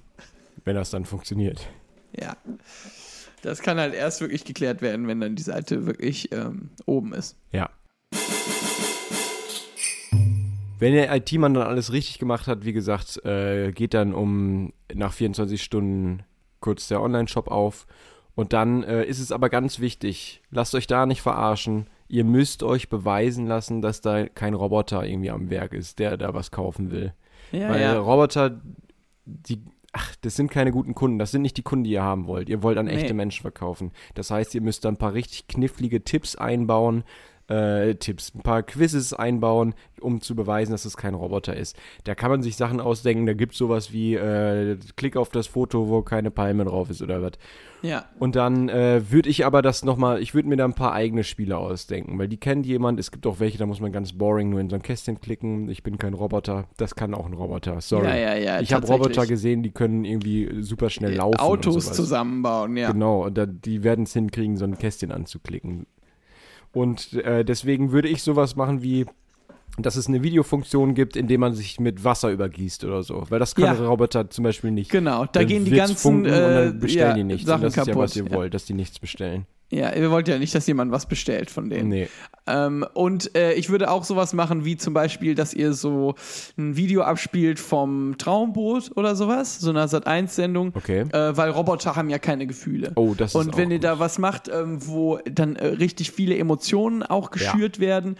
wenn 0.66 0.76
das 0.76 0.90
dann 0.90 1.06
funktioniert. 1.06 1.66
Ja. 2.20 2.36
Das 3.42 3.60
kann 3.60 3.78
halt 3.78 3.94
erst 3.94 4.20
wirklich 4.20 4.44
geklärt 4.44 4.82
werden, 4.82 5.06
wenn 5.06 5.20
dann 5.20 5.36
die 5.36 5.42
Seite 5.42 5.86
wirklich 5.86 6.32
ähm, 6.32 6.70
oben 6.84 7.12
ist. 7.12 7.36
Ja. 7.52 7.70
Wenn 10.78 10.92
der 10.92 11.14
IT-Mann 11.14 11.54
dann 11.54 11.66
alles 11.66 11.92
richtig 11.92 12.18
gemacht 12.18 12.48
hat, 12.48 12.64
wie 12.64 12.72
gesagt, 12.72 13.24
äh, 13.24 13.72
geht 13.72 13.94
dann 13.94 14.12
um 14.12 14.72
nach 14.92 15.12
24 15.12 15.62
Stunden 15.62 16.22
kurz 16.60 16.88
der 16.88 17.00
Online-Shop 17.00 17.48
auf 17.48 17.86
Und 18.34 18.52
dann 18.52 18.82
äh, 18.82 19.04
ist 19.04 19.20
es 19.20 19.32
aber 19.32 19.48
ganz 19.48 19.80
wichtig, 19.80 20.42
lasst 20.50 20.74
euch 20.74 20.86
da 20.86 21.06
nicht 21.06 21.22
verarschen. 21.22 21.86
Ihr 22.08 22.24
müsst 22.24 22.62
euch 22.62 22.88
beweisen 22.88 23.46
lassen, 23.46 23.80
dass 23.80 24.00
da 24.00 24.28
kein 24.28 24.54
Roboter 24.54 25.04
irgendwie 25.04 25.30
am 25.30 25.48
Werk 25.48 25.72
ist, 25.72 25.98
der 25.98 26.16
da 26.16 26.34
was 26.34 26.50
kaufen 26.50 26.90
will. 26.90 27.14
Ja, 27.52 27.70
Weil 27.70 27.80
ja. 27.80 27.98
Roboter, 27.98 28.60
die, 29.24 29.62
ach, 29.96 30.14
das 30.20 30.36
sind 30.36 30.50
keine 30.50 30.72
guten 30.72 30.94
Kunden. 30.94 31.18
Das 31.18 31.30
sind 31.30 31.40
nicht 31.42 31.56
die 31.56 31.62
Kunden, 31.62 31.84
die 31.84 31.92
ihr 31.92 32.02
haben 32.02 32.26
wollt. 32.26 32.50
Ihr 32.50 32.62
wollt 32.62 32.76
an 32.76 32.86
echte 32.86 33.14
Nee. 33.14 33.16
Menschen 33.16 33.42
verkaufen. 33.42 33.92
Das 34.14 34.30
heißt, 34.30 34.54
ihr 34.54 34.60
müsst 34.60 34.84
da 34.84 34.90
ein 34.90 34.98
paar 34.98 35.14
richtig 35.14 35.48
knifflige 35.48 36.04
Tipps 36.04 36.36
einbauen. 36.36 37.02
Äh, 37.48 37.94
Tipps, 37.94 38.34
ein 38.34 38.42
paar 38.42 38.64
Quizzes 38.64 39.12
einbauen, 39.12 39.74
um 40.00 40.20
zu 40.20 40.34
beweisen, 40.34 40.72
dass 40.72 40.84
es 40.84 40.96
kein 40.96 41.14
Roboter 41.14 41.56
ist. 41.56 41.76
Da 42.02 42.16
kann 42.16 42.30
man 42.30 42.42
sich 42.42 42.56
Sachen 42.56 42.80
ausdenken, 42.80 43.24
da 43.24 43.34
gibt 43.34 43.52
es 43.52 43.58
sowas 43.58 43.92
wie 43.92 44.14
äh, 44.14 44.76
Klick 44.96 45.16
auf 45.16 45.28
das 45.28 45.46
Foto, 45.46 45.88
wo 45.88 46.02
keine 46.02 46.32
Palme 46.32 46.64
drauf 46.64 46.90
ist 46.90 47.02
oder 47.02 47.22
was. 47.22 47.32
ja. 47.82 48.04
Und 48.18 48.34
dann 48.34 48.68
äh, 48.68 49.12
würde 49.12 49.28
ich 49.28 49.46
aber 49.46 49.62
das 49.62 49.84
nochmal, 49.84 50.20
ich 50.20 50.34
würde 50.34 50.48
mir 50.48 50.56
da 50.56 50.64
ein 50.64 50.74
paar 50.74 50.92
eigene 50.92 51.22
Spiele 51.22 51.56
ausdenken, 51.56 52.18
weil 52.18 52.26
die 52.26 52.36
kennt 52.36 52.66
jemand. 52.66 52.98
Es 52.98 53.12
gibt 53.12 53.26
auch 53.28 53.38
welche, 53.38 53.58
da 53.58 53.66
muss 53.66 53.80
man 53.80 53.92
ganz 53.92 54.12
boring 54.12 54.50
nur 54.50 54.58
in 54.58 54.68
so 54.68 54.74
ein 54.74 54.82
Kästchen 54.82 55.20
klicken. 55.20 55.68
Ich 55.68 55.84
bin 55.84 55.98
kein 55.98 56.14
Roboter. 56.14 56.64
Das 56.78 56.96
kann 56.96 57.14
auch 57.14 57.26
ein 57.26 57.34
Roboter. 57.34 57.80
Sorry. 57.80 58.08
Ja, 58.08 58.16
ja, 58.16 58.34
ja, 58.36 58.60
ich 58.60 58.72
habe. 58.72 58.86
Roboter 58.86 59.26
gesehen, 59.26 59.62
die 59.62 59.70
können 59.70 60.04
irgendwie 60.04 60.62
super 60.62 60.90
schnell 60.90 61.14
laufen. 61.14 61.38
Autos 61.38 61.92
zusammenbauen, 61.92 62.76
ja. 62.76 62.90
Genau, 62.90 63.26
und 63.26 63.38
da, 63.38 63.46
die 63.46 63.84
werden 63.84 64.04
es 64.04 64.12
hinkriegen, 64.12 64.56
so 64.56 64.64
ein 64.64 64.78
Kästchen 64.78 65.12
anzuklicken. 65.12 65.86
Und 66.76 67.14
äh, 67.14 67.42
deswegen 67.42 67.90
würde 67.90 68.08
ich 68.08 68.22
sowas 68.22 68.54
machen 68.54 68.82
wie, 68.82 69.06
dass 69.78 69.96
es 69.96 70.08
eine 70.08 70.22
Videofunktion 70.22 70.92
gibt, 70.92 71.16
in 71.16 71.26
dem 71.26 71.40
man 71.40 71.54
sich 71.54 71.80
mit 71.80 72.04
Wasser 72.04 72.30
übergießt 72.30 72.84
oder 72.84 73.02
so. 73.02 73.24
Weil 73.30 73.38
das 73.38 73.54
kann 73.54 73.64
Ja. 73.64 73.86
Roboter 73.88 74.28
zum 74.28 74.44
Beispiel 74.44 74.70
nicht. 74.72 74.90
Genau, 74.90 75.24
da 75.24 75.40
Dann 75.40 75.46
gehen 75.46 75.64
die 75.64 75.70
ganzen 75.70 75.96
funken 75.96 76.26
und 76.26 76.32
dann 76.32 76.68
äh, 76.68 76.72
bestellen 76.78 77.08
ja, 77.08 77.14
die 77.14 77.24
nichts. 77.24 77.46
Sachen 77.46 77.60
und 77.60 77.64
das 77.64 77.74
kaputt. 77.76 77.88
ist 77.88 77.96
ja, 77.96 78.02
was 78.02 78.16
ihr 78.16 78.24
ja. 78.30 78.30
wollt, 78.36 78.52
dass 78.52 78.66
die 78.66 78.74
nichts 78.74 78.98
bestellen. 78.98 79.46
Ja, 79.70 79.92
ihr 79.92 80.12
wollt 80.12 80.28
ja 80.28 80.38
nicht, 80.38 80.54
dass 80.54 80.66
jemand 80.68 80.92
was 80.92 81.06
bestellt 81.06 81.50
von 81.50 81.68
denen. 81.68 81.88
Nee. 81.88 82.08
Ähm, 82.46 82.86
und 82.94 83.34
äh, 83.36 83.54
ich 83.54 83.68
würde 83.68 83.90
auch 83.90 84.04
sowas 84.04 84.32
machen, 84.32 84.64
wie 84.64 84.76
zum 84.76 84.94
Beispiel, 84.94 85.34
dass 85.34 85.52
ihr 85.52 85.72
so 85.72 86.14
ein 86.56 86.76
Video 86.76 87.02
abspielt 87.02 87.58
vom 87.58 88.16
Traumboot 88.16 88.92
oder 88.96 89.16
sowas, 89.16 89.58
so 89.58 89.70
einer 89.70 89.88
Sat1-Sendung. 89.88 90.72
Okay. 90.74 91.00
Äh, 91.12 91.36
weil 91.36 91.50
Roboter 91.50 91.96
haben 91.96 92.08
ja 92.10 92.18
keine 92.18 92.46
Gefühle. 92.46 92.92
Oh, 92.94 93.14
das 93.16 93.32
ist 93.32 93.34
Und 93.34 93.56
wenn 93.56 93.72
ihr 93.72 93.78
gut. 93.78 93.84
da 93.84 93.98
was 93.98 94.18
macht, 94.18 94.48
ähm, 94.48 94.86
wo 94.86 95.18
dann 95.24 95.56
äh, 95.56 95.66
richtig 95.66 96.12
viele 96.12 96.38
Emotionen 96.38 97.02
auch 97.02 97.32
geschürt 97.32 97.80
werden, 97.80 98.16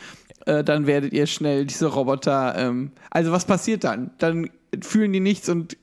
äh, 0.46 0.64
dann 0.64 0.88
werdet 0.88 1.12
ihr 1.12 1.26
schnell 1.26 1.64
diese 1.64 1.87
Roboter. 1.87 2.56
Ähm, 2.59 2.90
also 3.11 3.30
was 3.30 3.44
passiert 3.44 3.85
dann? 3.85 4.11
Dann 4.18 4.50
fühlen 4.80 5.12
die 5.12 5.20
nichts 5.20 5.48
und 5.48 5.76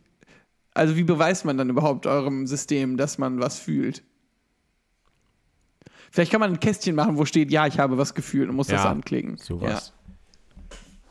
also 0.74 0.98
wie 0.98 1.04
beweist 1.04 1.46
man 1.46 1.58
dann 1.58 1.70
überhaupt 1.70 2.06
eurem 2.06 2.48
System, 2.48 2.98
dass 2.98 3.18
man 3.18 3.40
was 3.40 3.60
fühlt? 3.60 4.04
Vielleicht 6.14 6.32
kann 6.32 6.42
man 6.42 6.52
ein 6.52 6.60
Kästchen 6.60 6.94
machen, 6.96 7.18
wo 7.18 7.26
steht, 7.26 7.50
ja, 7.50 7.66
ich 7.66 7.80
habe 7.80 7.98
was 7.98 8.14
gefühlt 8.14 8.48
und 8.48 8.56
muss 8.56 8.68
das 8.68 8.84
Ja, 8.84 8.92
anklicken. 8.92 9.38
Sowas. 9.38 9.94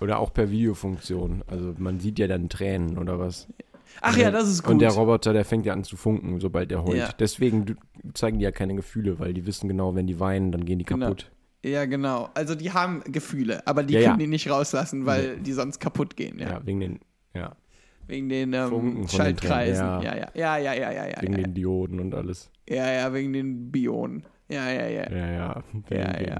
Oder 0.00 0.20
auch 0.20 0.32
per 0.32 0.48
Videofunktion. 0.48 1.42
Also 1.48 1.74
man 1.76 1.98
sieht 1.98 2.20
ja 2.20 2.28
dann 2.28 2.48
Tränen 2.48 2.96
oder 2.98 3.18
was. 3.18 3.48
Ja. 3.58 3.64
Ach 4.00 4.16
ja, 4.16 4.30
das 4.30 4.48
ist 4.48 4.62
gut. 4.62 4.74
Und 4.74 4.78
der 4.78 4.92
Roboter, 4.92 5.32
der 5.32 5.44
fängt 5.44 5.66
ja 5.66 5.72
an 5.72 5.82
zu 5.82 5.96
funken, 5.96 6.38
sobald 6.38 6.70
der 6.70 6.84
heult. 6.84 6.98
Ja. 6.98 7.10
Deswegen 7.18 7.76
zeigen 8.14 8.38
die 8.38 8.44
ja 8.44 8.52
keine 8.52 8.76
Gefühle, 8.76 9.18
weil 9.18 9.34
die 9.34 9.44
wissen 9.44 9.66
genau, 9.66 9.96
wenn 9.96 10.06
die 10.06 10.20
weinen, 10.20 10.52
dann 10.52 10.64
gehen 10.64 10.78
die 10.78 10.84
Genau. 10.84 11.06
kaputt. 11.06 11.32
ja, 11.64 11.84
genau. 11.84 12.28
Also 12.34 12.54
die 12.54 12.70
haben 12.70 13.02
Gefühle, 13.04 13.66
aber 13.66 13.82
die 13.82 13.94
Ja, 13.94 14.02
können 14.02 14.20
ja. 14.20 14.24
die 14.26 14.28
nicht 14.28 14.48
rauslassen, 14.48 15.04
weil 15.04 15.36
die 15.38 15.52
sonst 15.52 15.80
kaputt 15.80 16.16
gehen. 16.16 16.38
Ja. 16.38 16.48
Ja, 16.52 16.60
wegen 16.64 16.78
den, 16.78 17.00
ja, 17.34 17.56
Wegen 18.06 18.28
den 18.28 18.52
ähm, 18.52 18.70
den 18.98 19.08
Schaltkreisen. 19.08 19.84
Tränen, 19.84 20.02
ja. 20.04 20.14
Ja, 20.14 20.56
ja, 20.58 20.58
ja, 20.58 20.74
ja, 20.74 20.92
ja, 20.92 21.06
ja. 21.08 21.22
wegen 21.22 21.32
ja, 21.32 21.42
den 21.42 21.54
Dioden 21.54 21.98
und 21.98 22.14
alles. 22.14 22.50
ja, 22.68 22.88
ja, 22.88 23.12
wegen 23.12 23.32
den 23.32 23.72
Bionen. 23.72 24.24
Ja, 24.52 24.70
ja, 24.70 24.86
ja. 24.88 25.10
Ja, 25.10 25.32
ja, 25.32 25.64
wegen 25.88 26.00
Ja, 26.00 26.12
den 26.12 26.26
ja. 26.28 26.36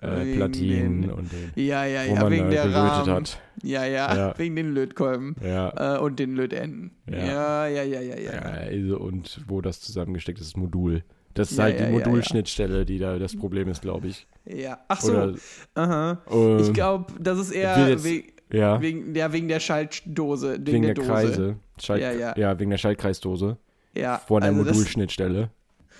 Äh, 0.00 0.24
Wegen 0.24 0.36
Platinen 0.36 1.02
den- 1.02 1.10
und 1.10 1.32
den, 1.32 1.52
Ja, 1.66 1.84
ja, 1.84 2.08
wo 2.08 2.14
ja, 2.14 2.20
man 2.22 2.30
wegen 2.32 2.44
da 2.44 2.50
der 2.50 2.72
Rahmen. 2.74 3.10
hat. 3.16 3.40
Ja, 3.64 3.84
ja, 3.84 4.16
Ja. 4.16 4.34
wegen 4.38 4.54
den 4.54 4.72
Lötkolben. 4.72 5.34
Ja. 5.44 5.96
Äh, 5.96 5.98
und 5.98 6.20
den 6.20 6.36
Lötenden. 6.36 6.92
Ja. 7.10 7.18
Ja, 7.18 7.66
ja, 7.66 7.82
ja, 7.82 8.00
ja, 8.00 8.16
ja. 8.16 8.32
Ja, 8.32 8.40
also, 8.42 8.98
und 9.00 9.40
wo 9.48 9.60
das 9.60 9.80
zusammengesteckt 9.80 10.38
ist, 10.38 10.50
das 10.52 10.56
Modul. 10.56 11.02
Das 11.34 11.50
ist 11.50 11.56
Ja, 11.58 11.64
halt 11.64 11.80
ja, 11.80 11.86
die 11.86 11.92
ja, 11.94 11.98
ja. 11.98 12.06
Modulschnittstelle, 12.06 12.84
die 12.84 12.98
da 13.00 13.18
das 13.18 13.36
Problem 13.36 13.68
ist, 13.68 13.82
glaube 13.82 14.06
ich. 14.06 14.28
ja. 14.44 14.78
Ach 14.86 15.00
so. 15.00 15.12
Oder, 15.12 15.34
Aha. 15.74 16.18
ähm, 16.30 16.58
Ich 16.60 16.72
glaube, 16.72 17.12
das 17.20 17.38
ist 17.40 17.50
eher 17.50 17.88
jetzt- 17.88 18.04
we 18.04 18.22
ja, 18.56 18.80
wegen, 18.80 19.14
ja, 19.16 19.32
wegen 19.32 19.48
der 19.48 19.58
Schaltdose. 19.60 20.52
Wegen, 20.60 20.66
wegen 20.66 20.82
der, 20.84 20.94
der. 20.94 21.04
Kreise. 21.04 21.56
Schalt, 21.82 22.02
Ja, 22.02 22.12
ja, 22.12 22.34
ja. 22.36 22.58
wegen 22.58 22.70
der 22.70 22.78
Schaltkreisdose. 22.78 23.56
Ja, 23.96 24.18
Vor 24.18 24.40
der 24.40 24.50
also 24.50 24.62
Modulschnittstelle. 24.62 25.50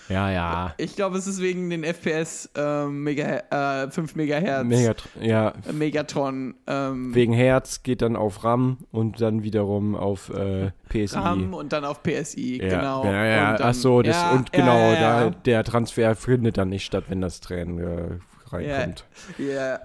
Ja, 0.08 0.30
ja. 0.30 0.74
Ich 0.78 0.96
glaube, 0.96 1.18
es 1.18 1.26
ist 1.26 1.40
wegen 1.42 1.68
den 1.70 1.84
FPS 1.84 2.50
ähm, 2.56 3.02
Mega, 3.04 3.84
äh, 3.84 3.90
5 3.90 4.14
Megahertz 4.16 4.66
Mega, 4.66 4.94
ja, 5.20 5.52
Megatron 5.72 6.54
ähm, 6.66 7.14
wegen 7.14 7.32
Herz 7.32 7.82
geht 7.82 8.02
dann 8.02 8.16
auf 8.16 8.44
RAM 8.44 8.78
und 8.90 9.20
dann 9.20 9.42
wiederum 9.42 9.94
auf 9.94 10.30
äh, 10.30 10.70
PSI. 10.88 11.16
RAM 11.16 11.54
und 11.54 11.72
dann 11.72 11.84
auf 11.84 12.02
PSI, 12.02 12.60
ja, 12.62 12.68
genau. 12.68 13.04
Ja, 13.04 13.24
ja, 13.24 13.50
und 13.50 13.60
dann, 13.60 13.68
ach 13.68 13.74
so, 13.74 14.02
das, 14.02 14.16
ja, 14.16 14.30
und 14.30 14.50
ja, 14.54 14.60
genau, 14.60 14.78
ja, 14.78 14.92
ja. 14.94 15.24
Da, 15.24 15.30
der 15.30 15.64
Transfer 15.64 16.14
findet 16.14 16.56
dann 16.56 16.70
nicht 16.70 16.84
statt, 16.84 17.04
wenn 17.08 17.20
das 17.20 17.40
Tränen 17.40 17.78
äh, 17.78 18.18
reinkommt. 18.50 19.04
Ja. 19.38 19.80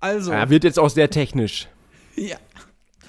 Also, 0.00 0.32
Ja, 0.32 0.48
wird 0.50 0.64
jetzt 0.64 0.78
auch 0.78 0.90
sehr 0.90 1.10
technisch. 1.10 1.68
ja. 2.16 2.36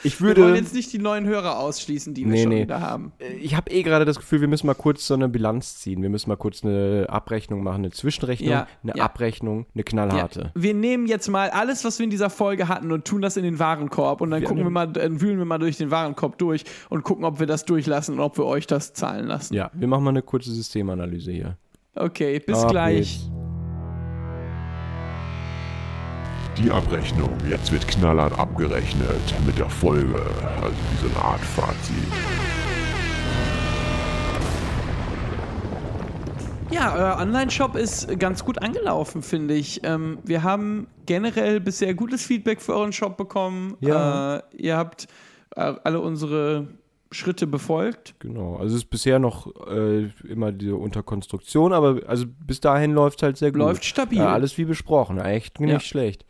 Ich 0.03 0.19
wir 0.21 0.27
wollen 0.29 0.37
würde, 0.37 0.55
jetzt 0.59 0.73
nicht 0.73 0.91
die 0.93 0.99
neuen 0.99 1.25
Hörer 1.25 1.59
ausschließen, 1.59 2.13
die 2.13 2.25
wir 2.25 2.31
Nee, 2.31 2.43
schon 2.43 2.49
nee. 2.49 2.61
wieder 2.63 2.81
haben. 2.81 3.11
ich 3.41 3.55
habe 3.55 3.71
eh 3.71 3.83
gerade 3.83 4.05
das 4.05 4.17
Gefühl, 4.17 4.41
wir 4.41 4.47
müssen 4.47 4.67
mal 4.67 4.73
kurz 4.75 5.07
so 5.07 5.13
eine 5.13 5.27
Bilanz 5.29 5.77
ziehen. 5.79 6.01
Wir 6.01 6.09
müssen 6.09 6.29
mal 6.29 6.35
kurz 6.35 6.63
eine 6.63 7.05
Abrechnung 7.09 7.63
machen, 7.63 7.77
eine 7.79 7.91
Zwischenrechnung, 7.91 8.49
Ja, 8.51 8.67
eine 8.83 8.93
ja. 8.95 9.03
Abrechnung, 9.03 9.65
eine 9.73 9.81
Ja. 9.81 9.83
knallharte. 9.83 10.51
Wir 10.55 10.73
nehmen 10.73 11.07
jetzt 11.07 11.27
mal 11.29 11.49
alles, 11.49 11.83
was 11.85 11.99
wir 11.99 12.03
in 12.03 12.09
dieser 12.09 12.29
Folge 12.29 12.67
hatten 12.67 12.91
und 12.91 13.05
tun 13.05 13.21
das 13.21 13.37
in 13.37 13.43
den 13.43 13.59
Warenkorb 13.59 14.21
und 14.21 14.31
dann 14.31 14.41
Wir 14.41 14.47
gucken 14.47 14.63
wir 14.63 14.69
mal, 14.69 14.87
dann 14.87 15.19
wühlen 15.21 15.37
wir 15.37 15.45
mal 15.45 15.57
durch 15.59 15.77
den 15.77 15.91
Warenkorb 15.91 16.37
durch 16.37 16.63
und 16.89 17.03
gucken, 17.03 17.25
ob 17.25 17.39
wir 17.39 17.47
das 17.47 17.65
durchlassen 17.65 18.15
und 18.15 18.19
ob 18.21 18.37
wir 18.37 18.45
euch 18.45 18.67
das 18.67 18.93
zahlen 18.93 19.27
lassen. 19.27 19.53
Ja, 19.53 19.71
wir 19.73 19.87
machen 19.87 20.03
mal 20.03 20.11
eine 20.11 20.21
kurze 20.21 20.51
Systemanalyse 20.51 21.31
hier. 21.31 21.57
Okay, 21.95 22.39
bis 22.39 22.59
Ab 22.59 22.69
gleich. 22.69 23.19
geht's. 23.19 23.36
Die 26.57 26.71
Abrechnung. 26.71 27.29
Jetzt 27.47 27.71
wird 27.71 27.87
knallhart 27.87 28.37
abgerechnet 28.37 29.09
mit 29.45 29.57
der 29.59 29.69
Folge. 29.69 30.15
Also 30.61 30.75
wie 30.91 31.07
so 31.07 31.13
eine 31.15 31.23
Art 31.23 31.39
Fazit. 31.39 31.95
Ja, 36.71 36.93
euer 36.95 37.17
Online-Shop 37.21 37.75
ist 37.75 38.19
ganz 38.19 38.43
gut 38.43 38.61
angelaufen, 38.61 39.21
finde 39.21 39.53
ich. 39.53 39.81
Ähm, 39.83 40.17
wir 40.23 40.43
haben 40.43 40.87
generell 41.05 41.59
bisher 41.59 41.93
gutes 41.93 42.25
Feedback 42.25 42.61
für 42.61 42.73
euren 42.73 42.91
Shop 42.91 43.17
bekommen. 43.17 43.77
Ja. 43.79 44.37
Äh, 44.37 44.41
ihr 44.57 44.77
habt 44.77 45.07
äh, 45.55 45.73
alle 45.83 46.01
unsere 46.01 46.67
Schritte 47.11 47.47
befolgt. 47.47 48.15
Genau, 48.19 48.55
also 48.57 48.75
es 48.75 48.83
ist 48.83 48.89
bisher 48.89 49.17
noch 49.19 49.47
äh, 49.67 50.09
immer 50.27 50.51
diese 50.51 50.75
Unterkonstruktion, 50.75 51.71
aber 51.71 52.01
also 52.07 52.25
bis 52.27 52.59
dahin 52.59 52.91
läuft 52.93 53.19
es 53.19 53.23
halt 53.23 53.37
sehr 53.37 53.51
gut. 53.51 53.59
Läuft 53.59 53.85
stabil. 53.85 54.17
Ja, 54.17 54.33
alles 54.33 54.57
wie 54.57 54.65
besprochen, 54.65 55.19
echt 55.19 55.59
nicht 55.61 55.71
Ja. 55.71 55.79
schlecht. 55.79 56.25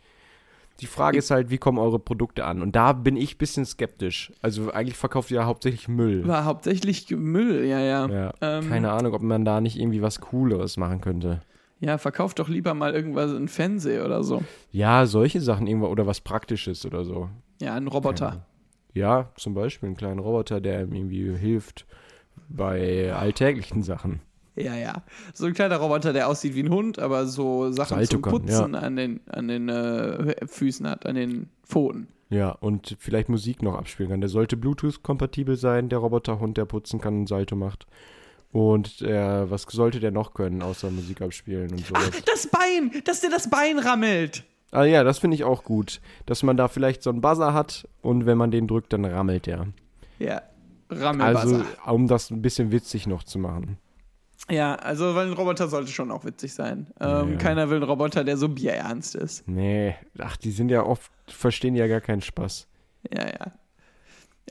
Die 0.79 0.85
Frage 0.85 1.17
ist 1.17 1.31
halt, 1.31 1.49
wie 1.49 1.57
kommen 1.57 1.79
eure 1.79 1.99
Produkte 1.99 2.45
an? 2.45 2.61
Und 2.61 2.75
da 2.75 2.93
bin 2.93 3.15
ich 3.17 3.35
ein 3.35 3.37
bisschen 3.37 3.65
skeptisch. 3.65 4.31
Also 4.41 4.71
eigentlich 4.71 4.97
verkauft 4.97 5.31
ihr 5.31 5.37
ja 5.37 5.45
hauptsächlich 5.45 5.87
Müll. 5.87 6.27
War 6.27 6.45
hauptsächlich 6.45 7.09
Müll, 7.09 7.65
ja, 7.65 7.79
ja. 7.79 8.07
Ja, 8.07 8.33
Ähm, 8.41 8.69
keine 8.69 8.91
Ahnung, 8.91 9.13
ob 9.13 9.21
man 9.21 9.43
da 9.43 9.59
nicht 9.61 9.77
irgendwie 9.79 10.01
was 10.01 10.21
Cooleres 10.21 10.77
machen 10.77 11.01
könnte. 11.01 11.41
Ja, 11.79 11.97
verkauft 11.97 12.39
doch 12.39 12.49
lieber 12.49 12.73
mal 12.73 12.93
irgendwas 12.93 13.31
in 13.33 13.47
Fernseher 13.47 14.05
oder 14.05 14.23
so. 14.23 14.43
Ja, 14.71 15.05
solche 15.05 15.41
Sachen 15.41 15.67
irgendwo 15.67 15.87
oder 15.87 16.07
was 16.07 16.21
Praktisches 16.21 16.85
oder 16.85 17.05
so. 17.05 17.29
Ja, 17.61 17.75
ein 17.75 17.87
Roboter. 17.87 18.45
Ja, 18.93 19.29
zum 19.35 19.53
Beispiel 19.53 19.87
einen 19.87 19.97
kleinen 19.97 20.19
Roboter, 20.19 20.59
der 20.59 20.83
ihm 20.83 20.93
irgendwie 20.93 21.37
hilft 21.37 21.85
bei 22.49 23.13
alltäglichen 23.13 23.83
Sachen. 23.83 24.21
Ja, 24.57 24.75
ja. 24.75 25.03
So 25.33 25.45
ein 25.45 25.53
kleiner 25.53 25.77
Roboter, 25.77 26.13
der 26.13 26.27
aussieht 26.27 26.55
wie 26.55 26.63
ein 26.63 26.69
Hund, 26.69 26.99
aber 26.99 27.27
so 27.27 27.71
Sachen 27.71 28.03
zum 28.05 28.21
Putzen 28.21 28.75
an 28.75 28.95
den, 28.95 29.21
an 29.27 29.47
den 29.47 29.69
äh, 29.69 30.47
Füßen 30.47 30.87
hat, 30.87 31.05
an 31.05 31.15
den 31.15 31.49
Pfoten. 31.63 32.07
Ja, 32.29 32.51
und 32.51 32.97
vielleicht 32.99 33.29
Musik 33.29 33.61
noch 33.61 33.75
abspielen 33.75 34.11
kann. 34.11 34.21
Der 34.21 34.29
sollte 34.29 34.57
Bluetooth-kompatibel 34.57 35.55
sein, 35.55 35.89
der 35.89 35.99
Roboterhund, 35.99 36.57
der 36.57 36.65
putzen 36.65 36.99
kann 36.99 37.19
und 37.19 37.29
Salto 37.29 37.55
macht. 37.55 37.87
Und 38.51 39.01
äh, 39.01 39.49
was 39.49 39.63
sollte 39.63 39.99
der 39.99 40.11
noch 40.11 40.33
können, 40.33 40.61
außer 40.61 40.89
Musik 40.89 41.21
abspielen 41.21 41.71
und 41.71 41.83
Ach, 41.93 42.01
sowas? 42.01 42.23
das 42.25 42.47
Bein! 42.47 42.91
Dass 43.05 43.21
der 43.21 43.29
das 43.29 43.49
Bein 43.49 43.79
rammelt! 43.79 44.43
Ah 44.71 44.83
ja, 44.83 45.03
das 45.03 45.19
finde 45.19 45.35
ich 45.35 45.43
auch 45.43 45.63
gut. 45.63 46.01
Dass 46.25 46.43
man 46.43 46.57
da 46.57 46.67
vielleicht 46.67 47.03
so 47.03 47.09
einen 47.09 47.21
Buzzer 47.21 47.53
hat 47.53 47.87
und 48.01 48.25
wenn 48.25 48.37
man 48.37 48.51
den 48.51 48.67
drückt, 48.67 48.91
dann 48.91 49.05
rammelt 49.05 49.45
der. 49.45 49.67
Ja, 50.19 50.41
Rammelbuzzer. 50.89 51.65
Also, 51.85 51.93
um 51.93 52.07
das 52.07 52.29
ein 52.31 52.41
bisschen 52.41 52.71
witzig 52.71 53.07
noch 53.07 53.23
zu 53.23 53.39
machen. 53.39 53.77
Ja, 54.49 54.75
also 54.75 55.15
weil 55.15 55.27
ein 55.27 55.33
Roboter 55.33 55.67
sollte 55.67 55.91
schon 55.91 56.11
auch 56.11 56.23
witzig 56.25 56.53
sein. 56.53 56.87
Ähm, 56.99 57.31
Ja. 57.33 57.37
Keiner 57.37 57.69
will 57.69 57.77
einen 57.77 57.85
Roboter, 57.89 58.23
der 58.23 58.37
so 58.37 58.49
bierernst 58.49 59.15
ist. 59.15 59.47
Nee, 59.47 59.95
ach, 60.19 60.37
die 60.37 60.51
sind 60.51 60.69
ja 60.69 60.83
oft, 60.83 61.11
verstehen 61.27 61.75
ja 61.75 61.87
gar 61.87 62.01
keinen 62.01 62.21
Spaß. 62.21 62.67
Ja, 63.13 63.25
ja. 63.27 63.51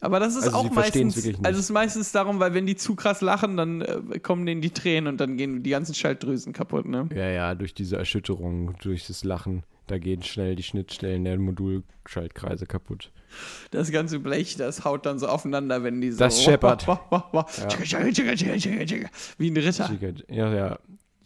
Aber 0.02 0.20
das 0.20 0.36
ist 0.36 0.44
Also 0.44 0.58
auch 0.58 0.70
meistens, 0.70 1.16
also 1.16 1.58
es 1.58 1.58
ist 1.58 1.70
meistens 1.70 2.12
darum, 2.12 2.38
weil 2.38 2.52
wenn 2.52 2.66
die 2.66 2.76
zu 2.76 2.94
krass 2.96 3.22
lachen, 3.22 3.56
dann 3.56 3.80
äh, 3.80 4.18
kommen 4.18 4.44
denen 4.44 4.60
die 4.60 4.70
Tränen 4.70 5.08
und 5.08 5.18
dann 5.20 5.38
gehen 5.38 5.62
die 5.62 5.70
ganzen 5.70 5.94
Schaltdrüsen 5.94 6.52
kaputt, 6.52 6.84
ne? 6.86 7.08
Ja, 7.14 7.30
ja, 7.30 7.54
durch 7.54 7.72
diese 7.72 7.96
Erschütterung, 7.96 8.74
durch 8.82 9.06
das 9.06 9.24
Lachen, 9.24 9.62
da 9.86 9.98
gehen 9.98 10.22
schnell 10.22 10.56
die 10.56 10.62
Schnittstellen 10.62 11.24
der 11.24 11.38
Modulschaltkreise 11.38 12.66
kaputt. 12.66 13.12
Das 13.70 13.90
ganze 13.92 14.18
Blech, 14.18 14.56
das 14.56 14.84
haut 14.84 15.04
dann 15.06 15.18
so 15.18 15.26
aufeinander, 15.28 15.82
wenn 15.82 16.00
die 16.00 16.10
so. 16.12 16.18
Das 16.18 16.42
scheppert. 16.42 16.86
Wah, 16.88 17.00
wah, 17.10 17.28
wah. 17.32 17.46
Wie 19.38 19.50
ein 19.50 19.56
Ritter. 19.56 19.90
Ja, 20.28 20.54
ja, 20.54 20.78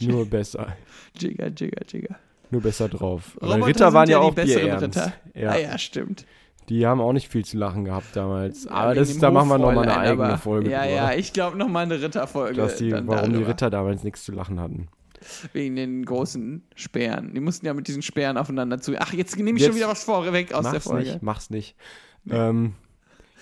nur 0.03 0.27
besser. 0.27 0.77
Jigger, 1.19 1.49
jigger, 1.49 1.83
jigger. 1.87 2.17
Nur 2.51 2.63
besser 2.63 2.89
drauf. 2.89 3.37
Aber 3.41 3.53
Roboter 3.55 3.67
Ritter 3.69 3.85
sind 3.87 3.95
waren 3.95 4.11
ja 4.11 4.19
die 4.19 4.25
auch 4.25 4.35
bierernst. 4.35 4.83
Ritter. 4.99 5.13
Ja, 5.35 5.51
Ah 5.51 5.59
ja, 5.59 5.79
stimmt. 5.79 6.27
die 6.69 6.85
haben 6.87 7.01
auch 7.01 7.13
nicht 7.13 7.29
viel 7.29 7.45
zu 7.45 7.57
lachen 7.59 7.85
gehabt 7.85 8.17
damals. 8.17 8.67
Aber 8.67 8.91
wegen 8.93 9.01
das, 9.01 9.19
da 9.19 9.31
machen 9.31 9.49
wir 9.51 9.59
nochmal 9.59 9.89
eine 9.89 9.97
eigene 9.99 10.25
aber- 10.27 10.39
Folge 10.39 10.71
Ja, 10.71 10.83
drüber. 10.83 10.95
ja, 10.97 11.13
ich 11.15 11.33
glaube 11.33 11.57
nochmal 11.57 11.85
eine 11.85 12.01
Ritterfolge. 12.03 12.55
die, 12.79 12.91
warum 12.93 13.07
die 13.07 13.33
darüber. 13.35 13.49
Ritter 13.49 13.71
damals 13.71 14.03
nichts 14.03 14.25
zu 14.25 14.33
lachen 14.33 14.59
hatten. 14.59 14.89
Wegen 15.53 15.77
den 15.77 16.05
großen 16.05 16.63
Speeren. 16.75 17.35
Die 17.35 17.41
mussten 17.41 17.67
ja 17.67 17.75
mit 17.75 17.89
diesen 17.89 18.03
Speeren 18.03 18.37
aufeinander 18.37 18.81
zu. 18.81 18.95
Ach, 18.99 19.13
jetzt 19.13 19.37
nehme 19.37 19.51
ich 19.53 19.59
Jetzt- 19.63 19.67
schon 19.69 19.77
wieder 19.77 19.89
was 19.89 20.05
vorweg 20.05 20.53
aus 20.53 20.65
der 20.65 20.73
mach's 20.75 20.85
Folge. 20.85 21.11
nicht, 21.11 21.23
mach's 21.23 21.51
nicht. 21.51 21.77
Ähm, 22.31 22.75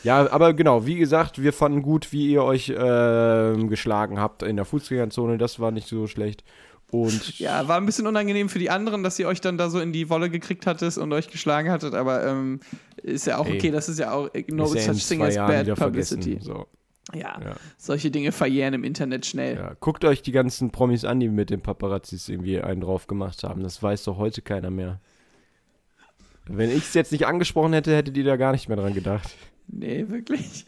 ja, 0.04 0.30
aber 0.30 0.54
genau, 0.54 0.86
wie 0.86 0.96
gesagt, 0.96 1.42
wir 1.42 1.52
fanden 1.52 1.82
gut, 1.82 2.12
wie 2.12 2.30
ihr 2.30 2.42
euch 2.44 2.72
ähm, 2.76 3.68
geschlagen 3.68 4.20
habt 4.20 4.42
in 4.42 4.56
der 4.56 4.64
Fußgängerzone. 4.64 5.38
Das 5.38 5.58
war 5.58 5.70
nicht 5.72 5.88
so 5.88 6.06
schlecht. 6.06 6.44
Und 6.90 7.38
Ja, 7.38 7.66
war 7.68 7.76
ein 7.76 7.86
bisschen 7.86 8.06
unangenehm 8.06 8.48
für 8.48 8.58
die 8.60 8.70
anderen, 8.70 9.02
dass 9.02 9.18
ihr 9.18 9.26
euch 9.28 9.40
dann 9.40 9.58
da 9.58 9.68
so 9.70 9.80
in 9.80 9.92
die 9.92 10.08
Wolle 10.08 10.30
gekriegt 10.30 10.66
hattet 10.66 10.96
und 10.98 11.12
euch 11.12 11.28
geschlagen 11.28 11.70
hattet, 11.70 11.94
aber 11.94 12.24
ähm, 12.26 12.60
ist 13.02 13.26
ja 13.26 13.38
auch 13.38 13.46
Ey. 13.46 13.56
okay, 13.56 13.70
das 13.70 13.88
ist 13.88 13.98
ja 13.98 14.12
auch 14.12 14.30
no 14.50 14.66
such 14.66 15.06
thing 15.06 15.20
as 15.22 15.34
bad 15.36 15.74
publicity. 15.74 16.38
So, 16.40 16.66
Ja, 17.14 17.40
ja. 17.42 17.56
solche 17.76 18.10
Dinge 18.10 18.32
verjähren 18.32 18.74
im 18.74 18.84
Internet 18.84 19.24
schnell. 19.26 19.56
Ja, 19.56 19.72
guckt 19.80 20.04
euch 20.04 20.22
die 20.22 20.32
ganzen 20.32 20.70
Promis 20.70 21.04
an, 21.04 21.20
die 21.20 21.28
mit 21.28 21.50
den 21.50 21.60
Paparazzis 21.62 22.28
irgendwie 22.28 22.60
einen 22.60 22.80
drauf 22.82 23.06
gemacht 23.06 23.42
haben. 23.44 23.62
Das 23.62 23.82
weiß 23.82 24.04
doch 24.04 24.18
heute 24.18 24.42
keiner 24.42 24.70
mehr. 24.70 25.00
Wenn 26.46 26.70
ich 26.70 26.78
es 26.78 26.94
jetzt 26.94 27.12
nicht 27.12 27.26
angesprochen 27.26 27.72
hätte, 27.74 27.94
hättet 27.94 28.16
ihr 28.16 28.24
da 28.24 28.36
gar 28.36 28.52
nicht 28.52 28.68
mehr 28.68 28.76
dran 28.76 28.94
gedacht. 28.94 29.28
Nee, 29.66 30.06
wirklich. 30.08 30.64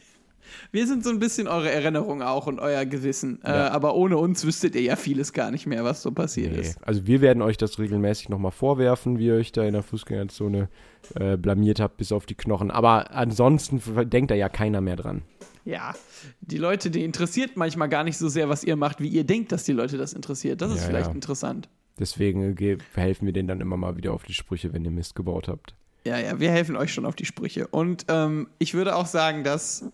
Wir 0.73 0.87
sind 0.87 1.05
so 1.05 1.11
ein 1.11 1.21
bisschen 1.21 1.47
eure 1.47 1.71
Erinnerung 1.71 2.23
auch 2.23 2.47
und 2.49 2.59
euer 2.59 2.85
Gewissen. 2.85 3.41
Äh, 3.45 3.51
Ja. 3.51 3.71
aber 3.71 3.95
ohne 3.95 4.19
uns 4.19 4.45
wüsstet 4.45 4.75
ihr 4.75 4.83
ja 4.83 4.97
vieles 4.97 5.33
gar 5.33 5.51
nicht 5.51 5.67
mehr, 5.67 5.85
was 5.85 6.03
so 6.03 6.11
passiert 6.11 6.53
Nee. 6.53 6.61
ist. 6.61 6.83
Also 6.87 7.07
wir 7.07 7.21
werden 7.21 7.41
euch 7.41 7.57
das 7.57 7.79
regelmäßig 7.79 8.29
nochmal 8.29 8.51
vorwerfen, 8.51 9.19
wie 9.19 9.27
ihr 9.27 9.35
euch 9.35 9.53
da 9.53 9.63
in 9.65 9.73
der 9.75 9.83
Fußgängerzone 9.85 10.69
äh, 11.15 11.37
blamiert 11.37 11.81
habt 11.81 11.97
bis 11.99 12.11
auf 12.13 12.27
die 12.27 12.35
Knochen. 12.35 12.71
Aber 12.71 13.13
ansonsten 13.13 13.81
denkt 14.11 14.31
da 14.33 14.35
ja 14.35 14.49
keiner 14.49 14.81
mehr 14.81 14.97
dran. 14.97 15.23
Ja, 15.65 15.95
die 16.41 16.57
Leute, 16.59 16.91
die 16.91 17.05
interessiert 17.05 17.57
manchmal 17.57 17.89
gar 17.89 18.05
nicht 18.05 18.17
so 18.19 18.29
sehr, 18.29 18.49
was 18.49 18.65
ihr 18.65 18.77
macht, 18.77 19.01
wie 19.01 19.09
ihr 19.09 19.25
denkt, 19.25 19.53
dass 19.53 19.65
die 19.65 19.73
Leute 19.73 19.99
das 19.99 20.13
interessiert. 20.13 20.61
Das 20.63 20.73
ist 20.73 20.81
Ja, 20.83 20.87
vielleicht 20.87 21.09
ja. 21.09 21.15
interessant. 21.15 21.69
Deswegen 21.99 22.57
äh, 22.57 22.79
helfen 22.95 23.27
wir 23.27 23.33
denen 23.33 23.49
dann 23.49 23.61
immer 23.61 23.77
mal 23.77 23.97
wieder 23.97 24.13
auf 24.15 24.23
die 24.25 24.33
Sprüche, 24.35 24.73
wenn 24.73 24.85
ihr 24.85 24.91
Mist 24.91 25.15
gebaut 25.15 25.49
habt. 25.49 25.75
Ja, 26.07 26.19
ja, 26.19 26.41
wir 26.41 26.51
helfen 26.51 26.77
euch 26.77 26.95
schon 26.95 27.05
auf 27.05 27.15
die 27.15 27.27
Sprüche. 27.27 27.67
Und 27.67 28.07
ähm, 28.09 28.49
ich 28.59 28.73
würde 28.73 28.97
auch 28.97 29.05
sagen, 29.07 29.45
dass 29.45 29.85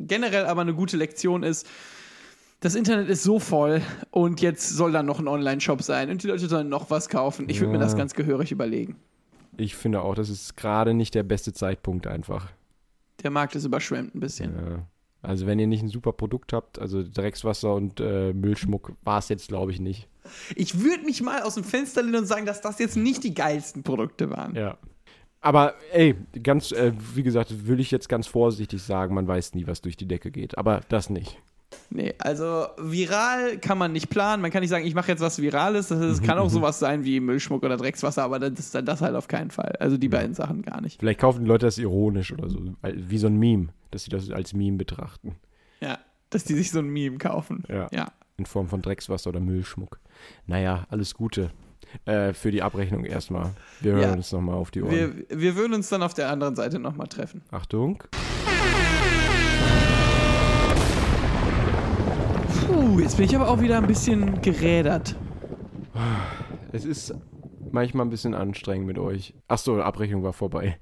generell 0.00 0.46
aber 0.46 0.62
eine 0.62 0.74
gute 0.74 0.96
Lektion 0.96 1.44
ist, 1.44 1.68
das 2.58 2.74
Internet 2.74 3.08
ist 3.08 3.22
so 3.22 3.38
voll 3.38 3.80
und 4.10 4.40
jetzt 4.40 4.70
soll 4.70 4.92
da 4.92 5.02
noch 5.02 5.18
ein 5.20 5.28
Online-Shop 5.28 5.82
sein 5.82 6.10
und 6.10 6.22
die 6.22 6.28
Leute 6.28 6.48
sollen 6.48 6.68
noch 6.68 6.90
was 6.90 7.08
kaufen. 7.08 7.48
Ich 7.48 7.60
würde 7.60 7.72
mir 7.72 7.78
Ja. 7.78 7.84
das 7.84 7.96
ganz 7.96 8.14
gehörig 8.14 8.50
überlegen. 8.52 8.96
Ich 9.56 9.74
finde 9.76 10.00
auch, 10.02 10.14
das 10.14 10.30
ist 10.30 10.56
gerade 10.56 10.94
nicht 10.94 11.14
der 11.14 11.24
beste 11.24 11.52
Zeitpunkt 11.52 12.06
einfach. 12.06 12.48
Der 13.22 13.30
Markt 13.30 13.54
ist 13.54 13.64
überschwemmt 13.64 14.14
ein 14.14 14.20
bisschen. 14.20 14.54
Ja. 14.56 14.86
Also 15.22 15.46
wenn 15.46 15.58
ihr 15.58 15.68
nicht 15.68 15.82
ein 15.82 15.88
super 15.88 16.12
Produkt 16.12 16.52
habt, 16.52 16.78
also 16.78 17.02
Dreckswasser 17.02 17.74
und 17.74 18.00
äh, 18.00 18.32
Müllschmuck, 18.32 18.92
war 19.04 19.18
es 19.18 19.28
jetzt 19.28 19.48
glaube 19.48 19.70
ich 19.70 19.80
nicht. 19.80 20.08
Ich 20.56 20.80
würde 20.80 21.04
mich 21.04 21.22
mal 21.22 21.42
aus 21.42 21.54
dem 21.54 21.64
Fenster 21.64 22.02
lehnen 22.02 22.16
und 22.16 22.26
sagen, 22.26 22.46
dass 22.46 22.60
das 22.60 22.78
jetzt 22.78 22.96
nicht 22.96 23.24
die 23.24 23.34
geilsten 23.34 23.82
Produkte 23.82 24.30
waren. 24.30 24.54
Ja. 24.54 24.78
Aber 25.40 25.74
ey, 25.92 26.14
ganz, 26.42 26.70
äh, 26.70 26.92
wie 27.14 27.24
gesagt, 27.24 27.66
will 27.66 27.80
ich 27.80 27.90
jetzt 27.90 28.08
ganz 28.08 28.28
vorsichtig 28.28 28.80
sagen, 28.82 29.14
man 29.14 29.26
weiß 29.26 29.54
nie, 29.54 29.66
was 29.66 29.80
durch 29.80 29.96
die 29.96 30.06
Decke 30.06 30.30
geht. 30.30 30.56
Aber 30.56 30.80
das 30.88 31.10
nicht. 31.10 31.40
Nee, 31.90 32.14
also 32.18 32.66
viral 32.78 33.58
kann 33.58 33.78
man 33.78 33.92
nicht 33.92 34.08
planen. 34.10 34.40
Man 34.42 34.50
kann 34.50 34.60
nicht 34.60 34.70
sagen, 34.70 34.86
ich 34.86 34.94
mache 34.94 35.08
jetzt 35.12 35.20
was 35.20 35.40
Virales. 35.40 35.88
Das 35.88 36.00
ist, 36.00 36.22
kann 36.22 36.38
auch 36.38 36.48
sowas 36.50 36.78
sein 36.78 37.04
wie 37.04 37.20
Müllschmuck 37.20 37.62
oder 37.62 37.76
Dreckswasser, 37.76 38.22
aber 38.22 38.38
das 38.38 38.58
ist 38.58 38.74
dann 38.74 38.86
das 38.86 39.00
halt 39.02 39.14
auf 39.14 39.28
keinen 39.28 39.50
Fall. 39.50 39.74
Also 39.80 39.96
die 39.96 40.08
beiden 40.08 40.34
Sachen 40.34 40.62
gar 40.62 40.80
nicht. 40.80 41.00
Vielleicht 41.00 41.20
kaufen 41.20 41.42
die 41.44 41.48
Leute 41.48 41.66
das 41.66 41.78
ironisch 41.78 42.32
oder 42.32 42.48
so, 42.48 42.60
wie 42.82 43.18
so 43.18 43.26
ein 43.26 43.36
Meme, 43.36 43.68
dass 43.90 44.04
sie 44.04 44.10
das 44.10 44.30
als 44.30 44.54
Meme 44.54 44.78
betrachten. 44.78 45.36
Ja, 45.80 45.98
dass 46.30 46.44
die 46.44 46.54
sich 46.54 46.70
so 46.70 46.78
ein 46.78 46.88
Meme 46.88 47.18
kaufen. 47.18 47.64
Ja. 47.68 47.88
Ja. 47.92 48.12
In 48.38 48.46
Form 48.46 48.68
von 48.68 48.80
Dreckswasser 48.80 49.28
oder 49.30 49.40
Müllschmuck. 49.40 50.00
Naja, 50.46 50.86
alles 50.88 51.14
Gute. 51.14 51.50
Äh, 52.06 52.32
für 52.32 52.50
die 52.50 52.62
Abrechnung 52.62 53.04
erstmal. 53.04 53.50
Wir 53.80 53.92
hören 53.92 54.02
Ja. 54.02 54.12
uns 54.14 54.32
nochmal 54.32 54.54
auf 54.54 54.70
die 54.70 54.80
Ohren. 54.82 54.90
Wir, 54.92 55.12
wir 55.28 55.56
würden 55.56 55.74
uns 55.74 55.90
dann 55.90 56.02
auf 56.02 56.14
der 56.14 56.30
anderen 56.30 56.56
Seite 56.56 56.78
nochmal 56.78 57.08
treffen. 57.08 57.42
Achtung. 57.50 58.02
Puh, 62.82 62.98
jetzt 62.98 63.16
bin 63.16 63.26
ich 63.26 63.36
aber 63.36 63.48
auch 63.48 63.60
wieder 63.60 63.78
ein 63.78 63.86
bisschen 63.86 64.42
gerädert. 64.42 65.14
Es 66.72 66.84
ist 66.84 67.14
manchmal 67.70 68.04
ein 68.06 68.10
bisschen 68.10 68.34
anstrengend 68.34 68.88
mit 68.88 68.98
euch. 68.98 69.34
Achso, 69.46 69.80
Abrechnung 69.80 70.24
war 70.24 70.32
vorbei. 70.32 70.78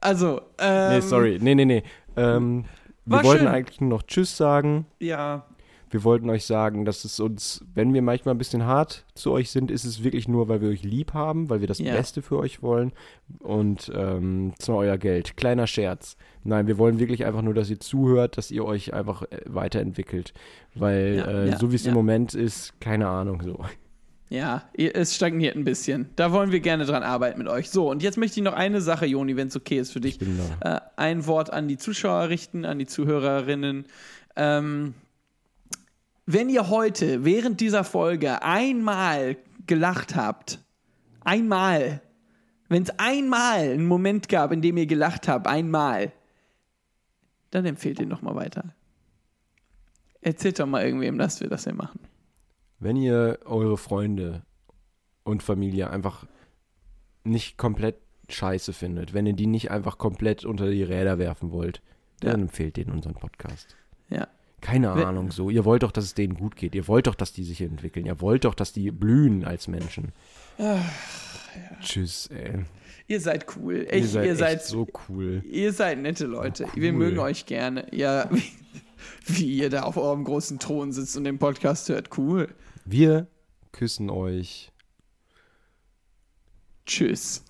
Also, 0.00 0.40
ähm, 0.58 0.90
Nee, 0.92 1.00
sorry. 1.00 1.38
Nee, 1.42 1.56
nee, 1.56 1.64
nee. 1.64 1.82
Ähm, 2.16 2.64
wir 3.06 3.24
wollten 3.24 3.40
schön. 3.40 3.48
eigentlich 3.48 3.80
nur 3.80 3.90
noch 3.90 4.02
Tschüss 4.04 4.36
sagen. 4.36 4.86
Ja, 5.00 5.46
Wir 5.92 6.04
wollten 6.04 6.30
euch 6.30 6.46
sagen, 6.46 6.86
dass 6.86 7.04
es 7.04 7.20
uns, 7.20 7.62
wenn 7.74 7.92
wir 7.92 8.00
manchmal 8.00 8.34
ein 8.34 8.38
bisschen 8.38 8.64
hart 8.64 9.04
zu 9.14 9.30
euch 9.30 9.50
sind, 9.50 9.70
ist 9.70 9.84
es 9.84 10.02
wirklich 10.02 10.26
nur, 10.26 10.48
weil 10.48 10.62
wir 10.62 10.70
euch 10.70 10.82
lieb 10.82 11.12
haben, 11.12 11.50
weil 11.50 11.60
wir 11.60 11.68
das 11.68 11.78
Ja. 11.78 11.94
Beste 11.94 12.22
für 12.22 12.38
euch 12.38 12.62
wollen. 12.62 12.92
Und 13.40 13.92
ähm, 13.94 14.54
zwar 14.58 14.78
euer 14.78 14.96
Geld. 14.96 15.36
Kleiner 15.36 15.66
Scherz. 15.66 16.16
Nein, 16.44 16.66
wir 16.66 16.78
wollen 16.78 16.98
wirklich 16.98 17.26
einfach 17.26 17.42
nur, 17.42 17.52
dass 17.52 17.68
ihr 17.68 17.78
zuhört, 17.78 18.38
dass 18.38 18.50
ihr 18.50 18.64
euch 18.64 18.94
einfach 18.94 19.22
äh, 19.24 19.40
weiterentwickelt. 19.46 20.32
Weil 20.74 21.16
Ja, 21.18 21.26
äh, 21.26 21.50
ja, 21.50 21.58
so 21.58 21.70
wie 21.72 21.76
es 21.76 21.84
ja. 21.84 21.90
im 21.90 21.94
Moment 21.94 22.32
ist, 22.34 22.80
keine 22.80 23.08
Ahnung 23.08 23.42
so. 23.42 23.62
ja, 24.30 24.62
es 24.74 25.14
stagniert 25.14 25.56
ein 25.56 25.64
bisschen. 25.64 26.08
Da 26.16 26.32
wollen 26.32 26.52
wir 26.52 26.60
gerne 26.60 26.86
dran 26.86 27.02
arbeiten 27.02 27.38
mit 27.38 27.48
euch. 27.48 27.68
So, 27.68 27.90
und 27.90 28.02
jetzt 28.02 28.16
möchte 28.16 28.40
ich 28.40 28.44
noch 28.44 28.54
eine 28.54 28.80
Sache, 28.80 29.04
Joni, 29.04 29.36
wenn 29.36 29.48
es 29.48 29.56
okay 29.56 29.78
ist 29.78 29.92
für 29.92 30.00
dich. 30.00 30.18
Äh, 30.60 30.80
ein 30.96 31.26
Wort 31.26 31.52
an 31.52 31.68
die 31.68 31.76
Zuschauer 31.76 32.30
richten, 32.30 32.64
an 32.64 32.78
die 32.78 32.86
Zuhörerinnen. 32.86 33.84
Ähm, 34.36 34.94
wenn 36.26 36.48
ihr 36.48 36.68
heute 36.68 37.24
während 37.24 37.60
dieser 37.60 37.84
Folge 37.84 38.42
einmal 38.42 39.36
gelacht 39.66 40.14
habt, 40.16 40.58
einmal, 41.20 42.00
wenn 42.68 42.82
es 42.84 42.90
einmal 42.98 43.60
einen 43.72 43.86
Moment 43.86 44.28
gab, 44.28 44.52
in 44.52 44.62
dem 44.62 44.76
ihr 44.76 44.86
gelacht 44.86 45.28
habt, 45.28 45.46
einmal, 45.46 46.12
dann 47.50 47.66
empfehlt 47.66 48.00
ihn 48.00 48.08
doch 48.10 48.22
mal 48.22 48.34
weiter. 48.34 48.74
Erzählt 50.20 50.58
doch 50.60 50.66
mal 50.66 50.84
irgendwem, 50.84 51.18
dass 51.18 51.40
wir 51.40 51.48
das 51.48 51.64
hier 51.64 51.74
machen. 51.74 52.00
Wenn 52.78 52.96
ihr 52.96 53.40
eure 53.44 53.76
Freunde 53.76 54.42
und 55.24 55.42
Familie 55.42 55.90
einfach 55.90 56.26
nicht 57.24 57.58
komplett 57.58 57.96
scheiße 58.28 58.72
findet, 58.72 59.14
wenn 59.14 59.26
ihr 59.26 59.34
die 59.34 59.46
nicht 59.46 59.70
einfach 59.70 59.98
komplett 59.98 60.44
unter 60.44 60.70
die 60.70 60.82
Räder 60.82 61.18
werfen 61.18 61.50
wollt, 61.50 61.82
dann 62.20 62.36
Ja. 62.38 62.42
empfehlt 62.42 62.76
denen 62.76 62.92
unseren 62.92 63.14
Podcast. 63.14 63.76
Ja. 64.08 64.28
Keine 64.62 64.94
Wenn- 64.94 65.04
Ahnung, 65.04 65.30
so. 65.30 65.50
Ihr 65.50 65.64
wollt 65.66 65.82
doch, 65.82 65.92
dass 65.92 66.04
es 66.04 66.14
denen 66.14 66.34
gut 66.34 66.56
geht. 66.56 66.74
Ihr 66.74 66.88
wollt 66.88 67.06
doch, 67.08 67.14
dass 67.16 67.32
die 67.32 67.44
sich 67.44 67.60
entwickeln. 67.60 68.06
Ihr 68.06 68.20
wollt 68.22 68.44
doch, 68.46 68.54
dass 68.54 68.72
die 68.72 68.90
blühen 68.90 69.44
als 69.44 69.68
Menschen. 69.68 70.12
Tschüss, 71.82 72.28
ey. 72.28 72.64
Ihr 73.08 73.20
seid 73.20 73.44
cool. 73.56 73.86
Echt, 73.90 74.04
ihr 74.04 74.08
seid, 74.08 74.26
ihr 74.26 74.36
seid 74.36 74.64
so 74.64 74.86
cool. 75.08 75.42
Ihr 75.44 75.72
seid 75.72 75.98
nette 75.98 76.26
Leute. 76.26 76.66
Wir 76.74 76.92
cool. 76.92 76.98
mögen 76.98 77.18
euch 77.18 77.44
gerne. 77.46 77.86
Ja, 77.92 78.28
wie, 78.30 78.42
wie 79.26 79.56
ihr 79.58 79.68
da 79.68 79.82
auf 79.82 79.96
eurem 79.96 80.24
großen 80.24 80.58
Thron 80.60 80.92
sitzt 80.92 81.16
und 81.16 81.24
den 81.24 81.38
Podcast 81.38 81.88
hört. 81.88 82.16
Cool. 82.16 82.48
Wir 82.84 83.26
küssen 83.72 84.08
euch. 84.10 84.70
Tschüss. 86.86 87.44